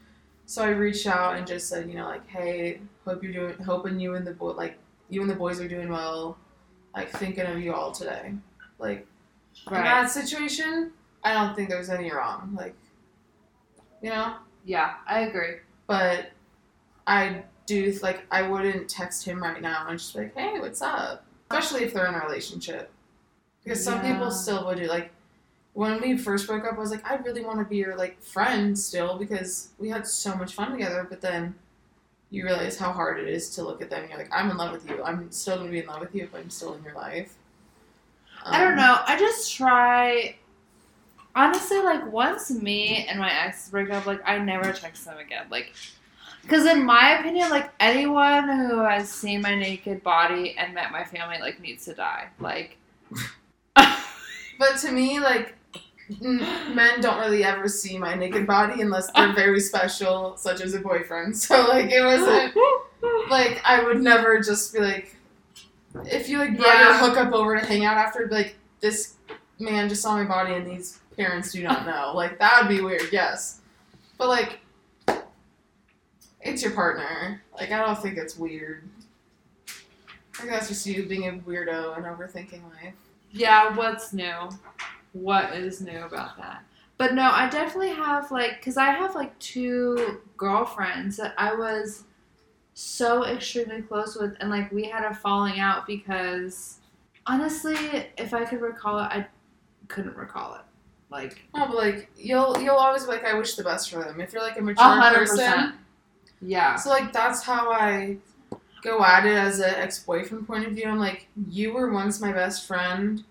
[0.45, 3.99] So I reached out and just said, you know, like, hey, hope you're doing, hoping
[3.99, 4.77] you and the boy, like,
[5.09, 6.37] you and the boys are doing well.
[6.95, 8.33] Like, thinking of you all today.
[8.79, 9.05] Like,
[9.67, 10.91] in that situation,
[11.23, 12.55] I don't think there's any wrong.
[12.57, 12.75] Like,
[14.01, 14.35] you know,
[14.65, 15.57] Yeah, I agree.
[15.87, 16.31] but
[17.07, 20.81] I do like I wouldn't text him right now and just be like, hey, what's
[20.81, 21.25] up?
[21.49, 22.91] Especially if they're in a relationship,
[23.63, 24.13] because some Yeah.
[24.13, 25.11] people still would do like.
[25.73, 28.21] When we first broke up, I was like, I really want to be your like
[28.21, 31.05] friend still because we had so much fun together.
[31.07, 31.55] But then
[32.31, 34.01] you realize how hard it is to look at them.
[34.01, 35.01] and You're like, I'm in love with you.
[35.03, 37.35] I'm still gonna be in love with you if I'm still in your life.
[38.45, 38.99] I don't Um, know.
[39.05, 40.35] I just try
[41.35, 45.45] honestly like once me and my ex break up, like I never text them again.
[45.49, 45.73] Like
[46.41, 51.03] because in my opinion, like anyone who has seen my naked body and met my
[51.03, 52.29] family like needs to die.
[52.39, 52.77] Like
[54.59, 55.55] But to me, like,
[56.21, 60.79] men don't really ever see my naked body unless they're very special, such as a
[60.79, 61.37] boyfriend.
[61.37, 62.55] So like it wasn't
[63.29, 65.15] like I would never just be like,
[66.05, 66.83] if you like brought Yeah.
[67.01, 69.15] your hookup over to hang out after, like this
[69.59, 72.11] man just saw my body and these parents do not know.
[72.15, 73.61] Like that would be weird, yes.
[74.17, 74.59] But like,
[76.41, 77.41] it's your partner.
[77.57, 78.87] Like I don't think it's weird.
[79.67, 82.93] I think that's just you being a weirdo and overthinking life.
[83.31, 84.49] Yeah, what's new?
[85.13, 86.63] What is new about that?
[86.97, 92.03] But no, I definitely have like, cause I have like two girlfriends that I was
[92.81, 96.79] so extremely close with, and like we had a falling out because
[97.27, 97.75] honestly,
[98.17, 99.27] if I could recall it, I
[99.89, 100.61] couldn't recall it.
[101.11, 104.21] Like No, but like you'll you'll always be like, I wish the best for them.
[104.21, 105.73] If you're like a mature hundred person.
[106.41, 106.75] Yeah.
[106.77, 108.15] so like that's how I
[108.81, 110.85] go at it as an ex boyfriend point of view.
[110.85, 113.23] I'm like, you were once my best friend.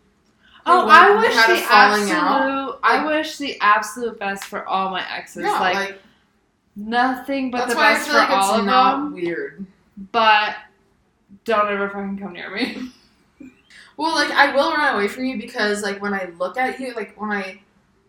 [0.67, 2.13] Oh, I wish the absolute.
[2.13, 2.81] out.
[2.83, 5.45] I Like- wish the absolute best for all my exes.
[5.45, 6.03] No, like, like,
[6.79, 9.13] nothing but that's the why I best feel for like all it's of not them.
[9.15, 9.67] weird.
[10.13, 10.57] But
[11.45, 12.91] don't ever fucking come near me.
[13.97, 16.95] Well, like I will run away from you because like when I look at you,
[16.95, 17.61] like when I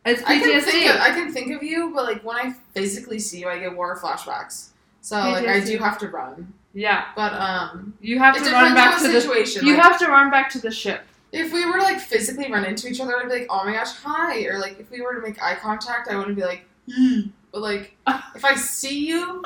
[0.06, 3.20] It's I can think of, I can think of you, but like when I physically
[3.20, 4.70] see you, I get war flashbacks.
[5.02, 8.74] So like I do have to run, yeah, but um, you have it to run
[8.74, 9.22] depends back on to the the.
[9.22, 9.66] situation.
[9.66, 11.02] You like, have to run back to the ship.
[11.32, 13.74] if we were to like physically run into each other, I'd be like, oh my
[13.74, 16.66] gosh, hi, or like if we were to make eye contact, I wouldn't be like,
[16.94, 17.98] "Hmm." But like
[18.36, 19.44] if I see you.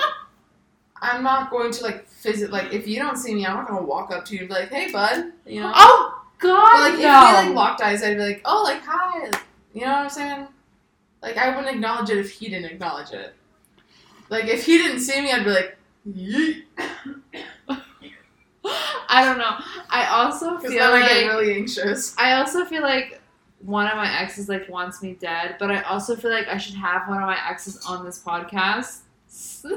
[1.03, 2.49] I'm not going to like visit.
[2.49, 4.55] Like, if you don't see me, I'm not gonna walk up to you and be
[4.55, 5.71] like, "Hey, bud," you know.
[5.75, 9.29] Oh God, But like if we like locked eyes, I'd be like, "Oh, like hi,"
[9.73, 10.47] you know what I'm saying?
[11.21, 13.35] Like I wouldn't acknowledge it if he didn't acknowledge it.
[14.29, 16.63] Like if he didn't see me, I'd be like, "Yeet,"
[19.09, 19.57] I don't know.
[19.89, 22.15] I also feel like I get really anxious.
[22.17, 23.21] I also feel like
[23.65, 26.75] one of my exes like wants me dead, but I also feel like I should
[26.75, 28.99] have one of my exes on this podcast.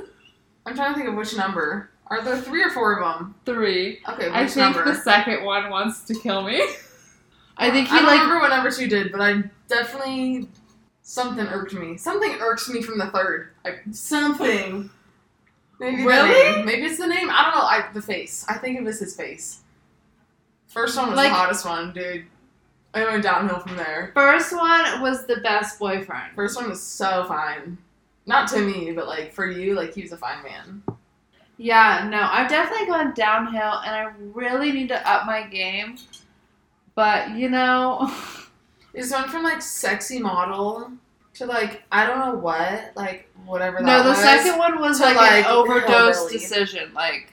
[0.67, 1.91] I'm trying to think of which number.
[2.09, 3.35] Are there three or four of them?
[3.45, 4.01] Three.
[4.09, 4.85] Okay, which I think number?
[4.85, 6.61] the second one wants to kill me.
[7.59, 10.49] I think he I don't like remember what number two did, but I definitely
[11.03, 11.97] something irked me.
[11.97, 13.51] Something irks me from the third.
[13.65, 14.91] I, something.
[15.81, 16.63] Maybe Really?
[16.65, 17.29] Maybe it's the name.
[17.31, 17.63] I don't know.
[17.63, 18.45] I the face.
[18.49, 19.61] I think it was his face.
[20.69, 22.27] First one was Like- the hottest one, dude.
[22.97, 24.11] I went downhill from there.
[24.15, 26.35] first one was the best boyfriend.
[26.35, 27.79] First one was so fine.
[28.27, 30.83] Not to me, but like for you, like he was a fine man.
[31.59, 35.97] Yeah, no, I've definitely gone downhill, and I really need to up my game.
[36.95, 38.13] But you know,
[38.97, 40.91] It's went from like sexy model
[41.35, 44.19] to like I don't know what, like whatever that no, the was.
[44.19, 46.95] second one was like, like, an overdose decision.
[46.95, 47.31] Like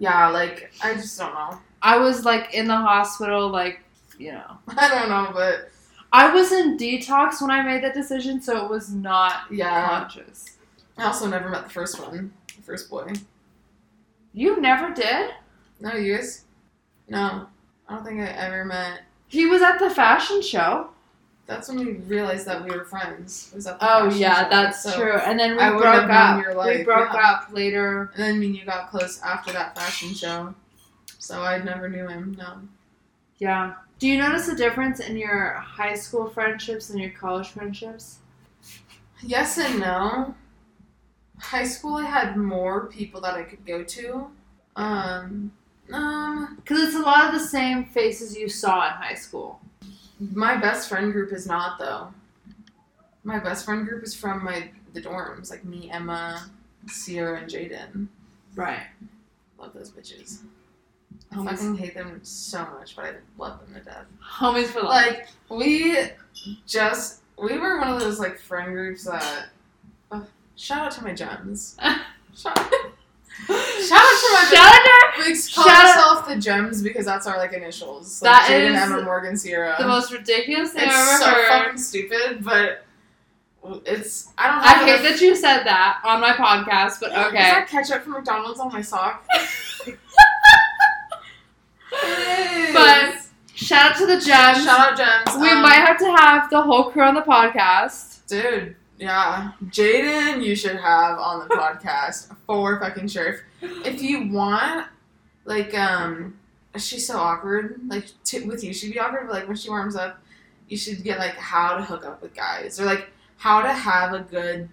[0.00, 1.60] Yeah, like I just don't know.
[1.82, 3.83] I was like in the hospital, like
[4.18, 5.70] you know, I don't know, but
[6.12, 9.88] I was in detox when I made that decision, so it was not yeah.
[9.88, 10.56] conscious.
[10.96, 13.12] I also never met the first one, the first boy.
[14.32, 15.30] You never did.
[15.80, 16.44] No, you guys?
[17.08, 17.46] No,
[17.88, 19.00] I don't think I ever met.
[19.26, 20.90] He was at the fashion show.
[21.46, 23.50] That's when we realized that we were friends.
[23.54, 25.18] Was at Oh yeah, show, that's so- true.
[25.18, 26.66] And then we I broke up.
[26.66, 27.30] we broke yeah.
[27.32, 28.10] up later.
[28.14, 30.54] And then me and you got close after that fashion show,
[31.18, 32.34] so I never knew him.
[32.38, 32.60] No.
[33.38, 33.74] Yeah.
[33.98, 38.18] Do you notice a difference in your high school friendships and your college friendships?
[39.22, 40.34] Yes and no.
[41.38, 44.28] High school, I had more people that I could go to.
[44.76, 45.52] Um,
[45.92, 49.60] um, Because it's a lot of the same faces you saw in high school.
[50.18, 52.12] my best friend group is not though.
[53.24, 56.48] My best friend group is from my the dorms, like me, Emma,
[56.86, 58.06] Sierra, and Jaden.
[58.54, 58.86] Right.
[59.58, 60.38] Love those bitches.
[61.34, 61.50] I Homies.
[61.50, 64.04] fucking hate them so much, but I love them to death.
[64.38, 65.16] Homies for life.
[65.18, 65.96] Like we
[66.66, 69.46] just we were one of those like friend groups that.
[70.12, 70.24] Oh,
[70.56, 71.76] shout out to my gems.
[72.36, 77.04] shout, shout out to my Shout out We call Shout out- ourselves the gems because
[77.04, 78.22] that's our like initials.
[78.22, 79.74] Like That is Emma, Morgan, Sierra.
[79.78, 81.48] the most ridiculous thing it's I've so ever heard.
[81.48, 82.84] fucking stupid, but
[83.86, 84.58] it's I don't.
[84.58, 84.62] Know.
[84.64, 87.26] I hate enough- that you said that on my podcast, but okay.
[87.26, 89.26] Is that ketchup from McDonald's on my sock?
[92.72, 94.64] But shout out to the gems.
[94.64, 95.40] shout out gems.
[95.40, 98.26] we Um, might have to have the whole crew on the podcast.
[98.26, 99.52] Dude, yeah.
[99.66, 103.40] Jaden, you should have on the podcast for fucking sure.
[103.60, 104.86] If, if you want,
[105.44, 106.38] like, um,
[106.76, 107.80] she's so awkward.
[107.86, 110.20] Like, t- with you, she'd be awkward, but like when she warms up,
[110.68, 114.14] you should get like how to hook up with guys or like how to have
[114.14, 114.68] a good,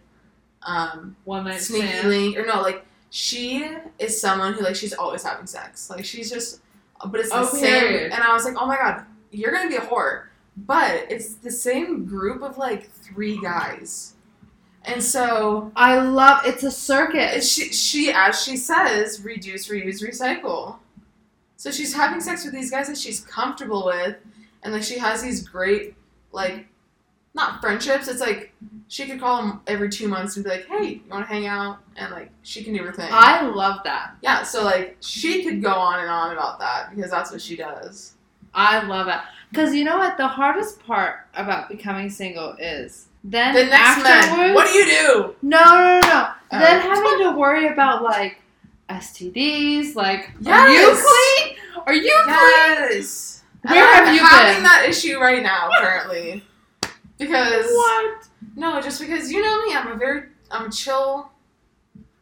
[0.63, 3.67] um, One night sneaky link or no, like she
[3.99, 5.89] is someone who like she's always having sex.
[5.89, 6.61] Like she's just,
[7.07, 7.61] but it's the Oh, same.
[7.61, 8.11] period.
[8.11, 10.25] And I was like, oh my god, you're gonna be a whore.
[10.57, 14.15] but it's the same group of like three guys.
[14.83, 17.43] And so I love it's a circuit.
[17.43, 20.77] she she as she says, reduce, reuse, recycle.
[21.57, 24.17] So she's having sex with these guys that she's comfortable with
[24.63, 25.95] and like she has these great
[26.31, 26.67] like
[27.33, 28.53] not friendships, it's like
[28.87, 31.77] she could call him every two months and be like, Hey, you wanna hang out?
[31.95, 33.09] And like she can do her thing.
[33.11, 34.15] I love that.
[34.21, 37.55] yeah, so like she could go on and on about that because that's what she
[37.55, 38.15] does.
[38.53, 39.19] I love it.
[39.49, 40.17] Because you know what?
[40.17, 44.27] The hardest part about becoming single is then The next afterwards.
[44.37, 45.35] man, what do you do?
[45.41, 46.27] No, no, no, no.
[46.53, 46.59] Oh.
[46.59, 48.41] Then having to worry about like
[48.89, 49.95] STDs.
[49.95, 51.55] Like, are you clean?
[51.85, 53.43] Are you Yes.
[53.63, 54.63] And Where I'm have you having been?
[54.63, 56.43] that issue right now currently.
[57.21, 57.65] Because?
[57.65, 58.27] What?
[58.55, 61.31] no, just because you know me, I'm a very I'm a chill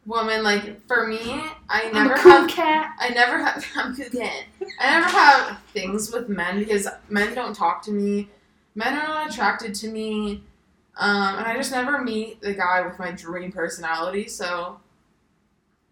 [0.06, 0.42] woman.
[0.42, 1.18] Like for me,
[1.68, 2.96] I I'm never a cool have cat.
[2.98, 4.28] I never have I'm cooking.
[4.78, 8.28] I never have things with men because men don't talk to me.
[8.74, 10.44] Men are not attracted to me.
[10.96, 14.80] Um, and I just never meet the guy with my dream personality, so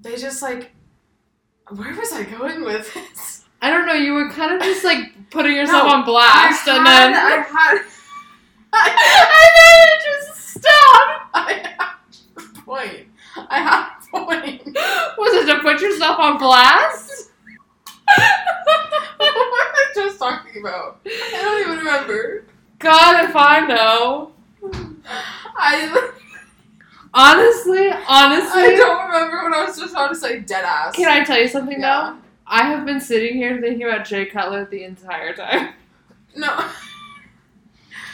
[0.00, 0.72] they just like
[1.70, 3.44] where was I going with this?
[3.60, 3.94] I don't know.
[3.94, 7.82] You were kind of just like putting yourself No, on blast, and then I had
[8.72, 11.30] I, then it just stopped.
[11.34, 11.80] I had
[12.36, 13.06] a point.
[13.36, 14.66] I had a point.
[15.18, 17.30] Was it to put yourself on blast?
[18.06, 18.18] what
[19.18, 21.00] was I just talking about?
[21.06, 22.44] I don't even remember.
[22.78, 24.32] God, if I know.
[25.56, 26.12] I
[27.14, 28.62] Honestly, honestly.
[28.62, 30.40] I don't remember what I was just about to say.
[30.40, 30.94] Dead ass.
[30.94, 32.12] can I tell you something Yeah.
[32.12, 32.18] though?
[32.46, 35.74] I have been sitting here thinking about Jay Cutler the entire time.
[36.36, 36.68] No.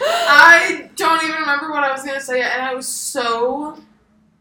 [0.00, 3.78] I don't even remember what I was gonna say, and I was so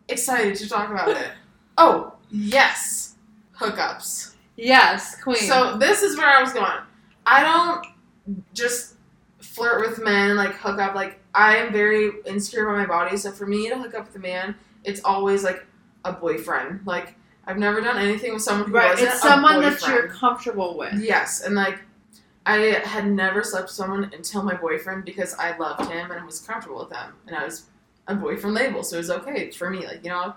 [0.08, 1.28] excited to talk about it.
[1.76, 3.16] Oh yes,
[3.58, 4.36] hookups.
[4.56, 5.38] Yes, queen.
[5.38, 6.82] So this is where I was going.
[7.26, 7.88] I don't
[8.54, 8.94] just
[9.40, 10.94] flirt with men, like hook up.
[10.94, 14.16] Like I am very insecure about my body, so for me to hook up with
[14.18, 15.66] a man, it's always like
[16.06, 16.82] a boyfriend.
[16.86, 17.16] Like
[17.48, 20.94] I've never done anything with someone who right, wasn't it's someone that you're comfortable with.
[21.00, 21.80] Yes, and like
[22.46, 26.26] I had never slept with someone until my boyfriend because I loved him and I
[26.26, 27.68] was comfortable with him, and I was
[28.08, 30.36] a boyfriend label, so it was okay for me, like you know.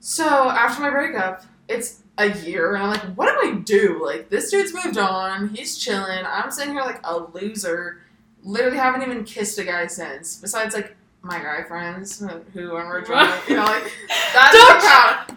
[0.00, 4.04] So after my breakup, it's a year, and I'm like, what do I do?
[4.04, 6.24] Like this dude's moved on, he's chilling.
[6.26, 8.00] I'm sitting here like a loser.
[8.42, 10.36] Literally haven't even kissed a guy since.
[10.36, 12.20] Besides like my guy friends
[12.52, 13.90] who when we're drunk, you know, like
[14.34, 14.54] that's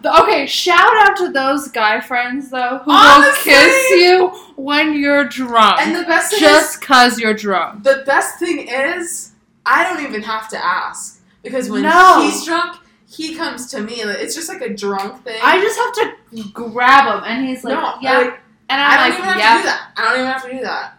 [0.02, 3.52] Don't Okay, shout out to those guy friends though who Honestly.
[3.52, 5.80] will kiss you when you're drunk.
[5.80, 7.84] And the best thing is, just cause you're drunk.
[7.84, 9.32] The best thing is,
[9.64, 12.20] I don't even have to ask because when No.
[12.22, 12.76] he's drunk,
[13.08, 13.94] he comes to me.
[14.02, 15.40] It's just like a drunk thing.
[15.42, 15.94] I just have
[16.44, 18.18] to grab him and he's like, no, yeah.
[18.18, 19.52] like, and I I'm don't like, even have yeah.
[19.56, 19.90] to do that.
[19.96, 20.94] I don't even have to do that.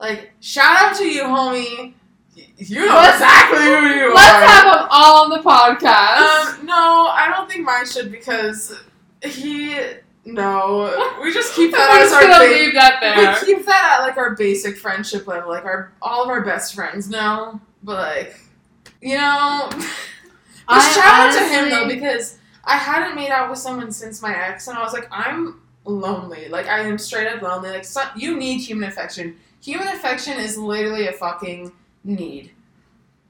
[0.00, 1.94] Like, shout out to you, homie.
[2.56, 4.14] You know Let's- exactly who you are.
[4.14, 6.58] Let's have them all on the podcast.
[6.60, 8.78] Um, no, I don't think mine should because
[9.22, 9.78] he.
[10.24, 13.16] No, we just keep that as our ba- leave that there.
[13.46, 16.74] We keep that at like our basic friendship level, like our all of our best
[16.74, 17.60] friends know.
[17.82, 18.40] But like,
[19.00, 19.70] you know,
[20.68, 24.34] I shout out to him though because I hadn't made out with someone since my
[24.36, 26.48] ex, and I was like, I'm lonely.
[26.48, 27.70] Like I am straight up lonely.
[27.70, 29.36] Like so, you need human affection.
[29.62, 31.72] Human affection is literally a fucking
[32.04, 32.52] need.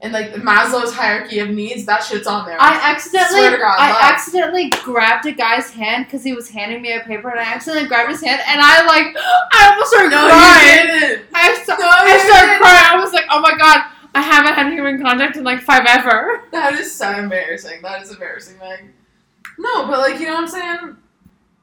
[0.01, 2.55] And like Maslow's hierarchy of needs, that shit's on there.
[2.57, 4.01] I accidentally, God, I love.
[4.01, 7.89] accidentally grabbed a guy's hand because he was handing me a paper, and I accidentally
[7.89, 11.19] grabbed his hand, and I like, I almost started no, crying.
[11.33, 12.85] I, No, I started crying.
[12.87, 16.43] I was like, oh my god, I haven't had human contact in like five ever.
[16.51, 17.81] That is so embarrassing.
[17.81, 18.85] That is embarrassing, Like,
[19.57, 20.97] No, but like you know what I'm saying?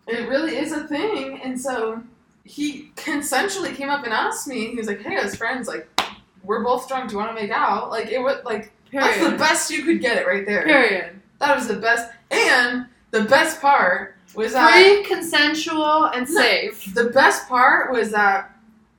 [0.09, 2.03] It really is a thing, and so
[2.45, 4.69] he consensually came up and asked me.
[4.69, 5.89] He was like, "Hey, as friends, like
[6.47, 7.09] we're both drunk.
[7.11, 10.01] Do you want to make out?" Like it was like that's the best you could
[10.01, 10.65] get it right there.
[10.65, 11.21] Period.
[11.41, 16.95] That was the best, and the best part was that Free, consensual, and safe.
[16.95, 18.57] the best part was that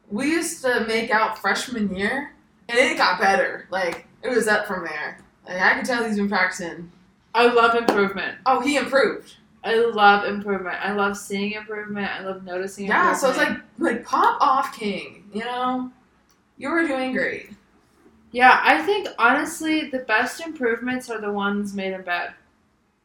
[0.10, 2.34] we used to make out freshman year,
[2.70, 3.68] and it got better.
[3.72, 5.20] Like it was up from there.
[5.48, 6.92] Like I could tell he's been practicing.
[7.34, 8.38] I love improvement.
[8.46, 9.36] Oh, he improved.
[9.64, 10.78] I love improvement.
[10.82, 12.10] I love seeing improvement.
[12.10, 15.30] I love noticing Yeah, so it's like like pop off, King.
[15.34, 15.92] You know,
[16.58, 17.52] you were doing great.
[18.32, 22.34] Yeah, I think honestly the best improvements are the ones made in bed.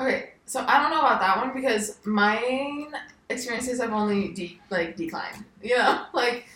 [0.00, 2.92] Okay, so I don't know about that one because mine
[3.30, 5.44] experiences have only de- like declined.
[5.62, 6.46] You know, like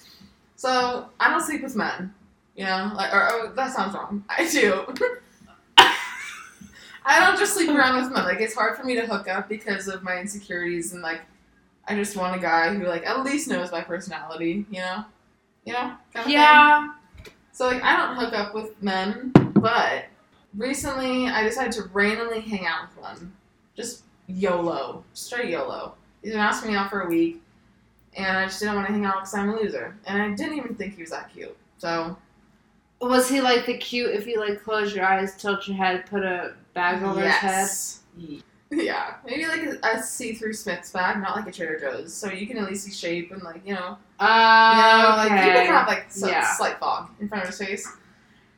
[0.56, 2.12] so I don't sleep with men.
[2.56, 4.24] You know, like or oh that sounds wrong.
[4.30, 4.84] I do.
[7.04, 8.24] I don't just sleep around with men.
[8.24, 11.20] Like it's hard for me to hook up because of my insecurities and like
[11.86, 14.66] I just want a guy who like at least knows my personality.
[14.70, 15.04] You know,
[15.66, 15.80] you know.
[15.80, 16.32] Kind of thing.
[16.32, 16.88] Yeah.
[17.52, 20.06] So like I don't hook up with men, but
[20.56, 23.32] recently I decided to randomly hang out with one.
[23.74, 25.94] Just YOLO, straight YOLO.
[26.22, 27.42] He's been asking me out for a week,
[28.14, 30.56] and I just didn't want to hang out because I'm a loser, and I didn't
[30.56, 31.56] even think he was that cute.
[31.78, 32.16] So
[33.00, 36.22] Was he like the cute if you like close your eyes, tilt your head, put
[36.22, 37.68] a bag over his head?
[38.70, 42.48] Yeah, maybe like a, a see-through Smith's bag, not like a Trader Joe's, so you
[42.48, 45.54] can at least see shape and like you know, Uh, you know, like okay.
[45.60, 46.52] would have like some Yeah.
[46.56, 47.88] slight fog in front of his face.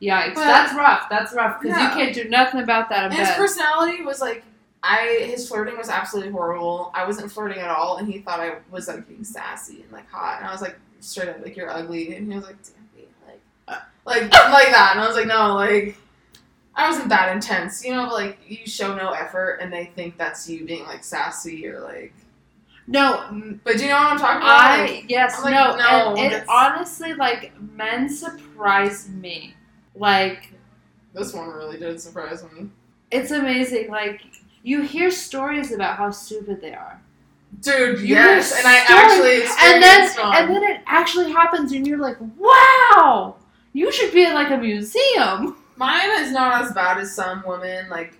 [0.01, 1.07] Yikes, But- that's rough.
[1.09, 1.89] That's rough because Yeah.
[1.89, 4.43] you can't do nothing about that And his personality was like,
[4.81, 6.91] I his flirting was absolutely horrible.
[6.95, 10.09] I wasn't flirting at all, and he thought I was like being sassy and like
[10.09, 12.89] hot, and I was like straight up like you're ugly, and he was like, damn
[13.03, 13.79] me, like, Uh.
[14.05, 15.97] like like that, and I was like, no, like.
[16.75, 18.07] I wasn't that intense, you know.
[18.07, 22.13] Like you show no effort, and they think that's you being like sassy or like.
[22.87, 24.61] no, But do you know what I'm talking about?
[24.61, 29.55] I Like, yes, I'm like, no, no, and honestly like men surprise me.
[29.95, 30.53] Like
[31.13, 32.69] this one really did surprise me,
[33.11, 33.89] it's amazing.
[33.89, 34.21] Like
[34.63, 37.01] you hear stories about how stupid they are.
[37.61, 37.99] dude.
[37.99, 40.37] You yes, and I actually and then one.
[40.37, 43.35] and then it actually happens, and you're like, wow,
[43.73, 45.57] you should be in like a museum.
[45.79, 47.89] Mine is not as bad as some women.
[47.89, 48.17] Like,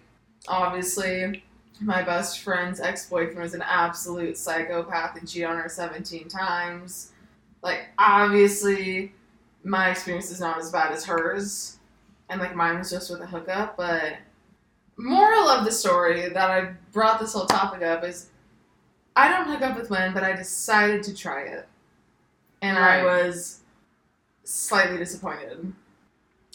[0.48, 1.44] obviously,
[1.82, 7.12] my best friend's ex boyfriend was an absolute psychopath and cheated on her 17 times.
[7.62, 9.12] Like, obviously,
[9.66, 11.80] my experience is not as bad as hers.
[12.30, 13.76] And, like, mine was just with a hookup.
[13.76, 14.14] But,
[14.96, 18.30] moral of the story that I brought this whole topic up is
[19.18, 21.68] I don't hook up with men, but I decided to try it.
[22.62, 23.60] And I was
[24.46, 25.74] slightly disappointed.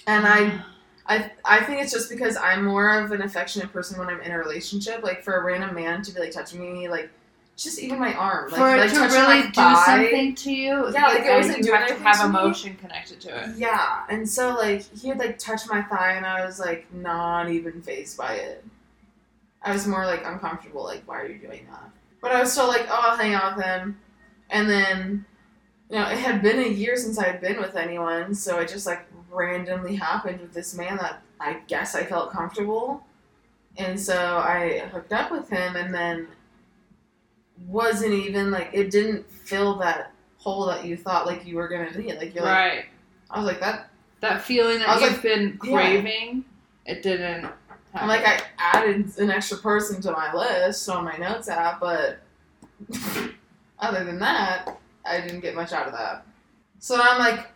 [0.06, 0.64] And I mm.
[1.06, 4.32] I I think it's just because I'm more of an affectionate person when I'm in
[4.32, 5.02] a relationship.
[5.02, 7.10] Like for a random man to be like touching me, like
[7.56, 9.84] just even my arm, like, For like to really do thai.
[9.86, 12.38] something to you, Yeah, like, it wasn't you doing have to anything have to me.
[12.40, 13.56] emotion connected to it.
[13.56, 17.48] Yeah, and so like he would like touch my thigh, and I was like not
[17.50, 18.64] even fazed by it.
[19.62, 20.84] I was more like uncomfortable.
[20.84, 21.90] Like, why are you doing that?
[22.20, 23.98] But I was still like, oh, I'll hang out with him.
[24.50, 25.24] And then,
[25.90, 28.64] you know, it had been a year since I had been with anyone, so I
[28.64, 33.04] just like randomly happened with this man that I guess I felt comfortable.
[33.76, 36.28] And so I hooked up with him, and then
[37.66, 41.96] wasn't even like it didn't fill that hole that you thought like you were gonna
[41.96, 42.14] need.
[42.16, 42.84] Like you're like, right.
[43.30, 45.72] I was like that That feeling that I was you've like, been yeah.
[45.72, 46.44] craving,
[46.86, 47.50] it didn't.
[47.94, 52.18] I'm like, I added an extra person to my list on my notes app, but
[53.78, 56.26] other than that, I didn't get much out of that.
[56.80, 57.46] So I'm like,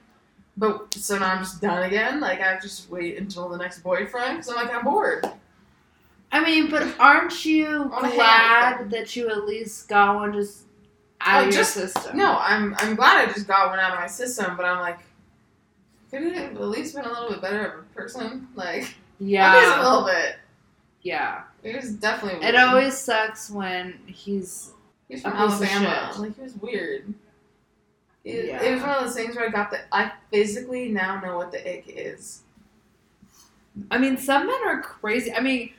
[0.59, 2.21] but so now I'm just done again.
[2.21, 5.25] Like I just wait until the next boyfriend because I'm like I'm bored.
[6.31, 10.17] I mean, but aren't you wanna hang out with glad that you at least got
[10.17, 10.65] one just
[11.21, 12.17] out Oh, of your just- system?
[12.17, 14.99] No, I'm I'm glad I just got one out of my system, but I'm like,
[16.11, 18.49] could it have at least been a little bit better of a person?
[18.55, 20.37] Like, yeah, at least a little bit.
[21.03, 21.43] Yeah.
[21.63, 22.47] It was definitely.
[22.47, 24.73] It always sucks when he's.
[25.09, 26.13] He's from a piece of Alabama.
[26.19, 27.15] Like he was weird.
[28.29, 28.63] It, Yeah.
[28.63, 29.81] it was one of those things where I got the.
[29.93, 32.43] I physically now know what the ick is.
[33.91, 35.33] I mean, some men are crazy.
[35.33, 35.73] I mean,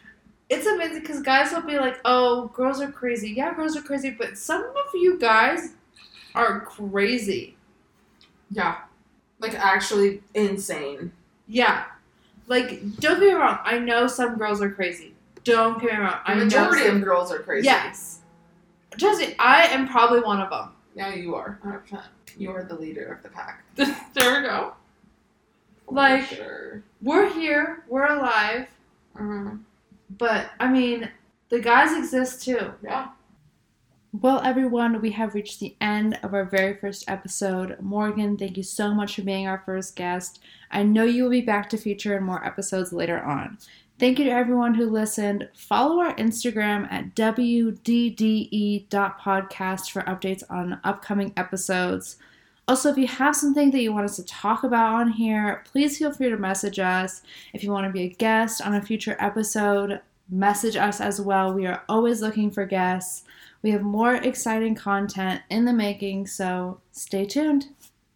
[0.50, 4.10] it's amazing because guys will be like, "Oh, girls are crazy." Yeah, girls are crazy,
[4.10, 5.74] but some of you guys
[6.34, 7.56] are crazy.
[8.50, 8.78] Yeah,
[9.40, 11.12] like actually insane.
[11.48, 11.84] Yeah,
[12.48, 13.60] like don't get me wrong.
[13.64, 15.14] I know some girls are crazy.
[15.44, 16.20] Don't get me wrong.
[16.26, 17.66] The I know majority some- of girls are crazy.
[17.66, 18.16] Yes.
[19.02, 20.72] Me, I am probably one of them.
[20.96, 21.60] Yeah, you are.
[21.62, 21.80] 100.
[21.82, 22.02] percent
[22.40, 23.64] You are the leader of the pack.
[23.76, 24.74] there we go.
[25.86, 26.84] For Like- sure.
[27.02, 27.84] We're here.
[27.88, 28.68] We're alive.
[29.16, 29.60] Mhm.
[30.18, 31.10] But I mean,
[31.50, 32.72] the guys exist too.
[32.84, 33.10] Yeah.
[34.12, 37.78] Well, everyone, we have reached the end of our very first episode.
[37.80, 40.40] Morgan, thank you so much for being our first guest.
[40.72, 43.60] I know you will be back to feature in more episodes later on.
[44.00, 45.50] Thank you to everyone who listened.
[45.54, 47.82] Follow our Instagram at wdde.podcast
[49.92, 52.16] for updates on upcoming episodes.
[52.66, 55.98] Also, if you have something that you want us to talk about on here, please
[55.98, 57.24] feel free to message us.
[57.54, 61.52] If you want to be a guest on a future episode, message us as well.
[61.52, 63.26] We are always looking for guests.
[63.64, 67.66] We have more exciting content in the making, so stay tuned.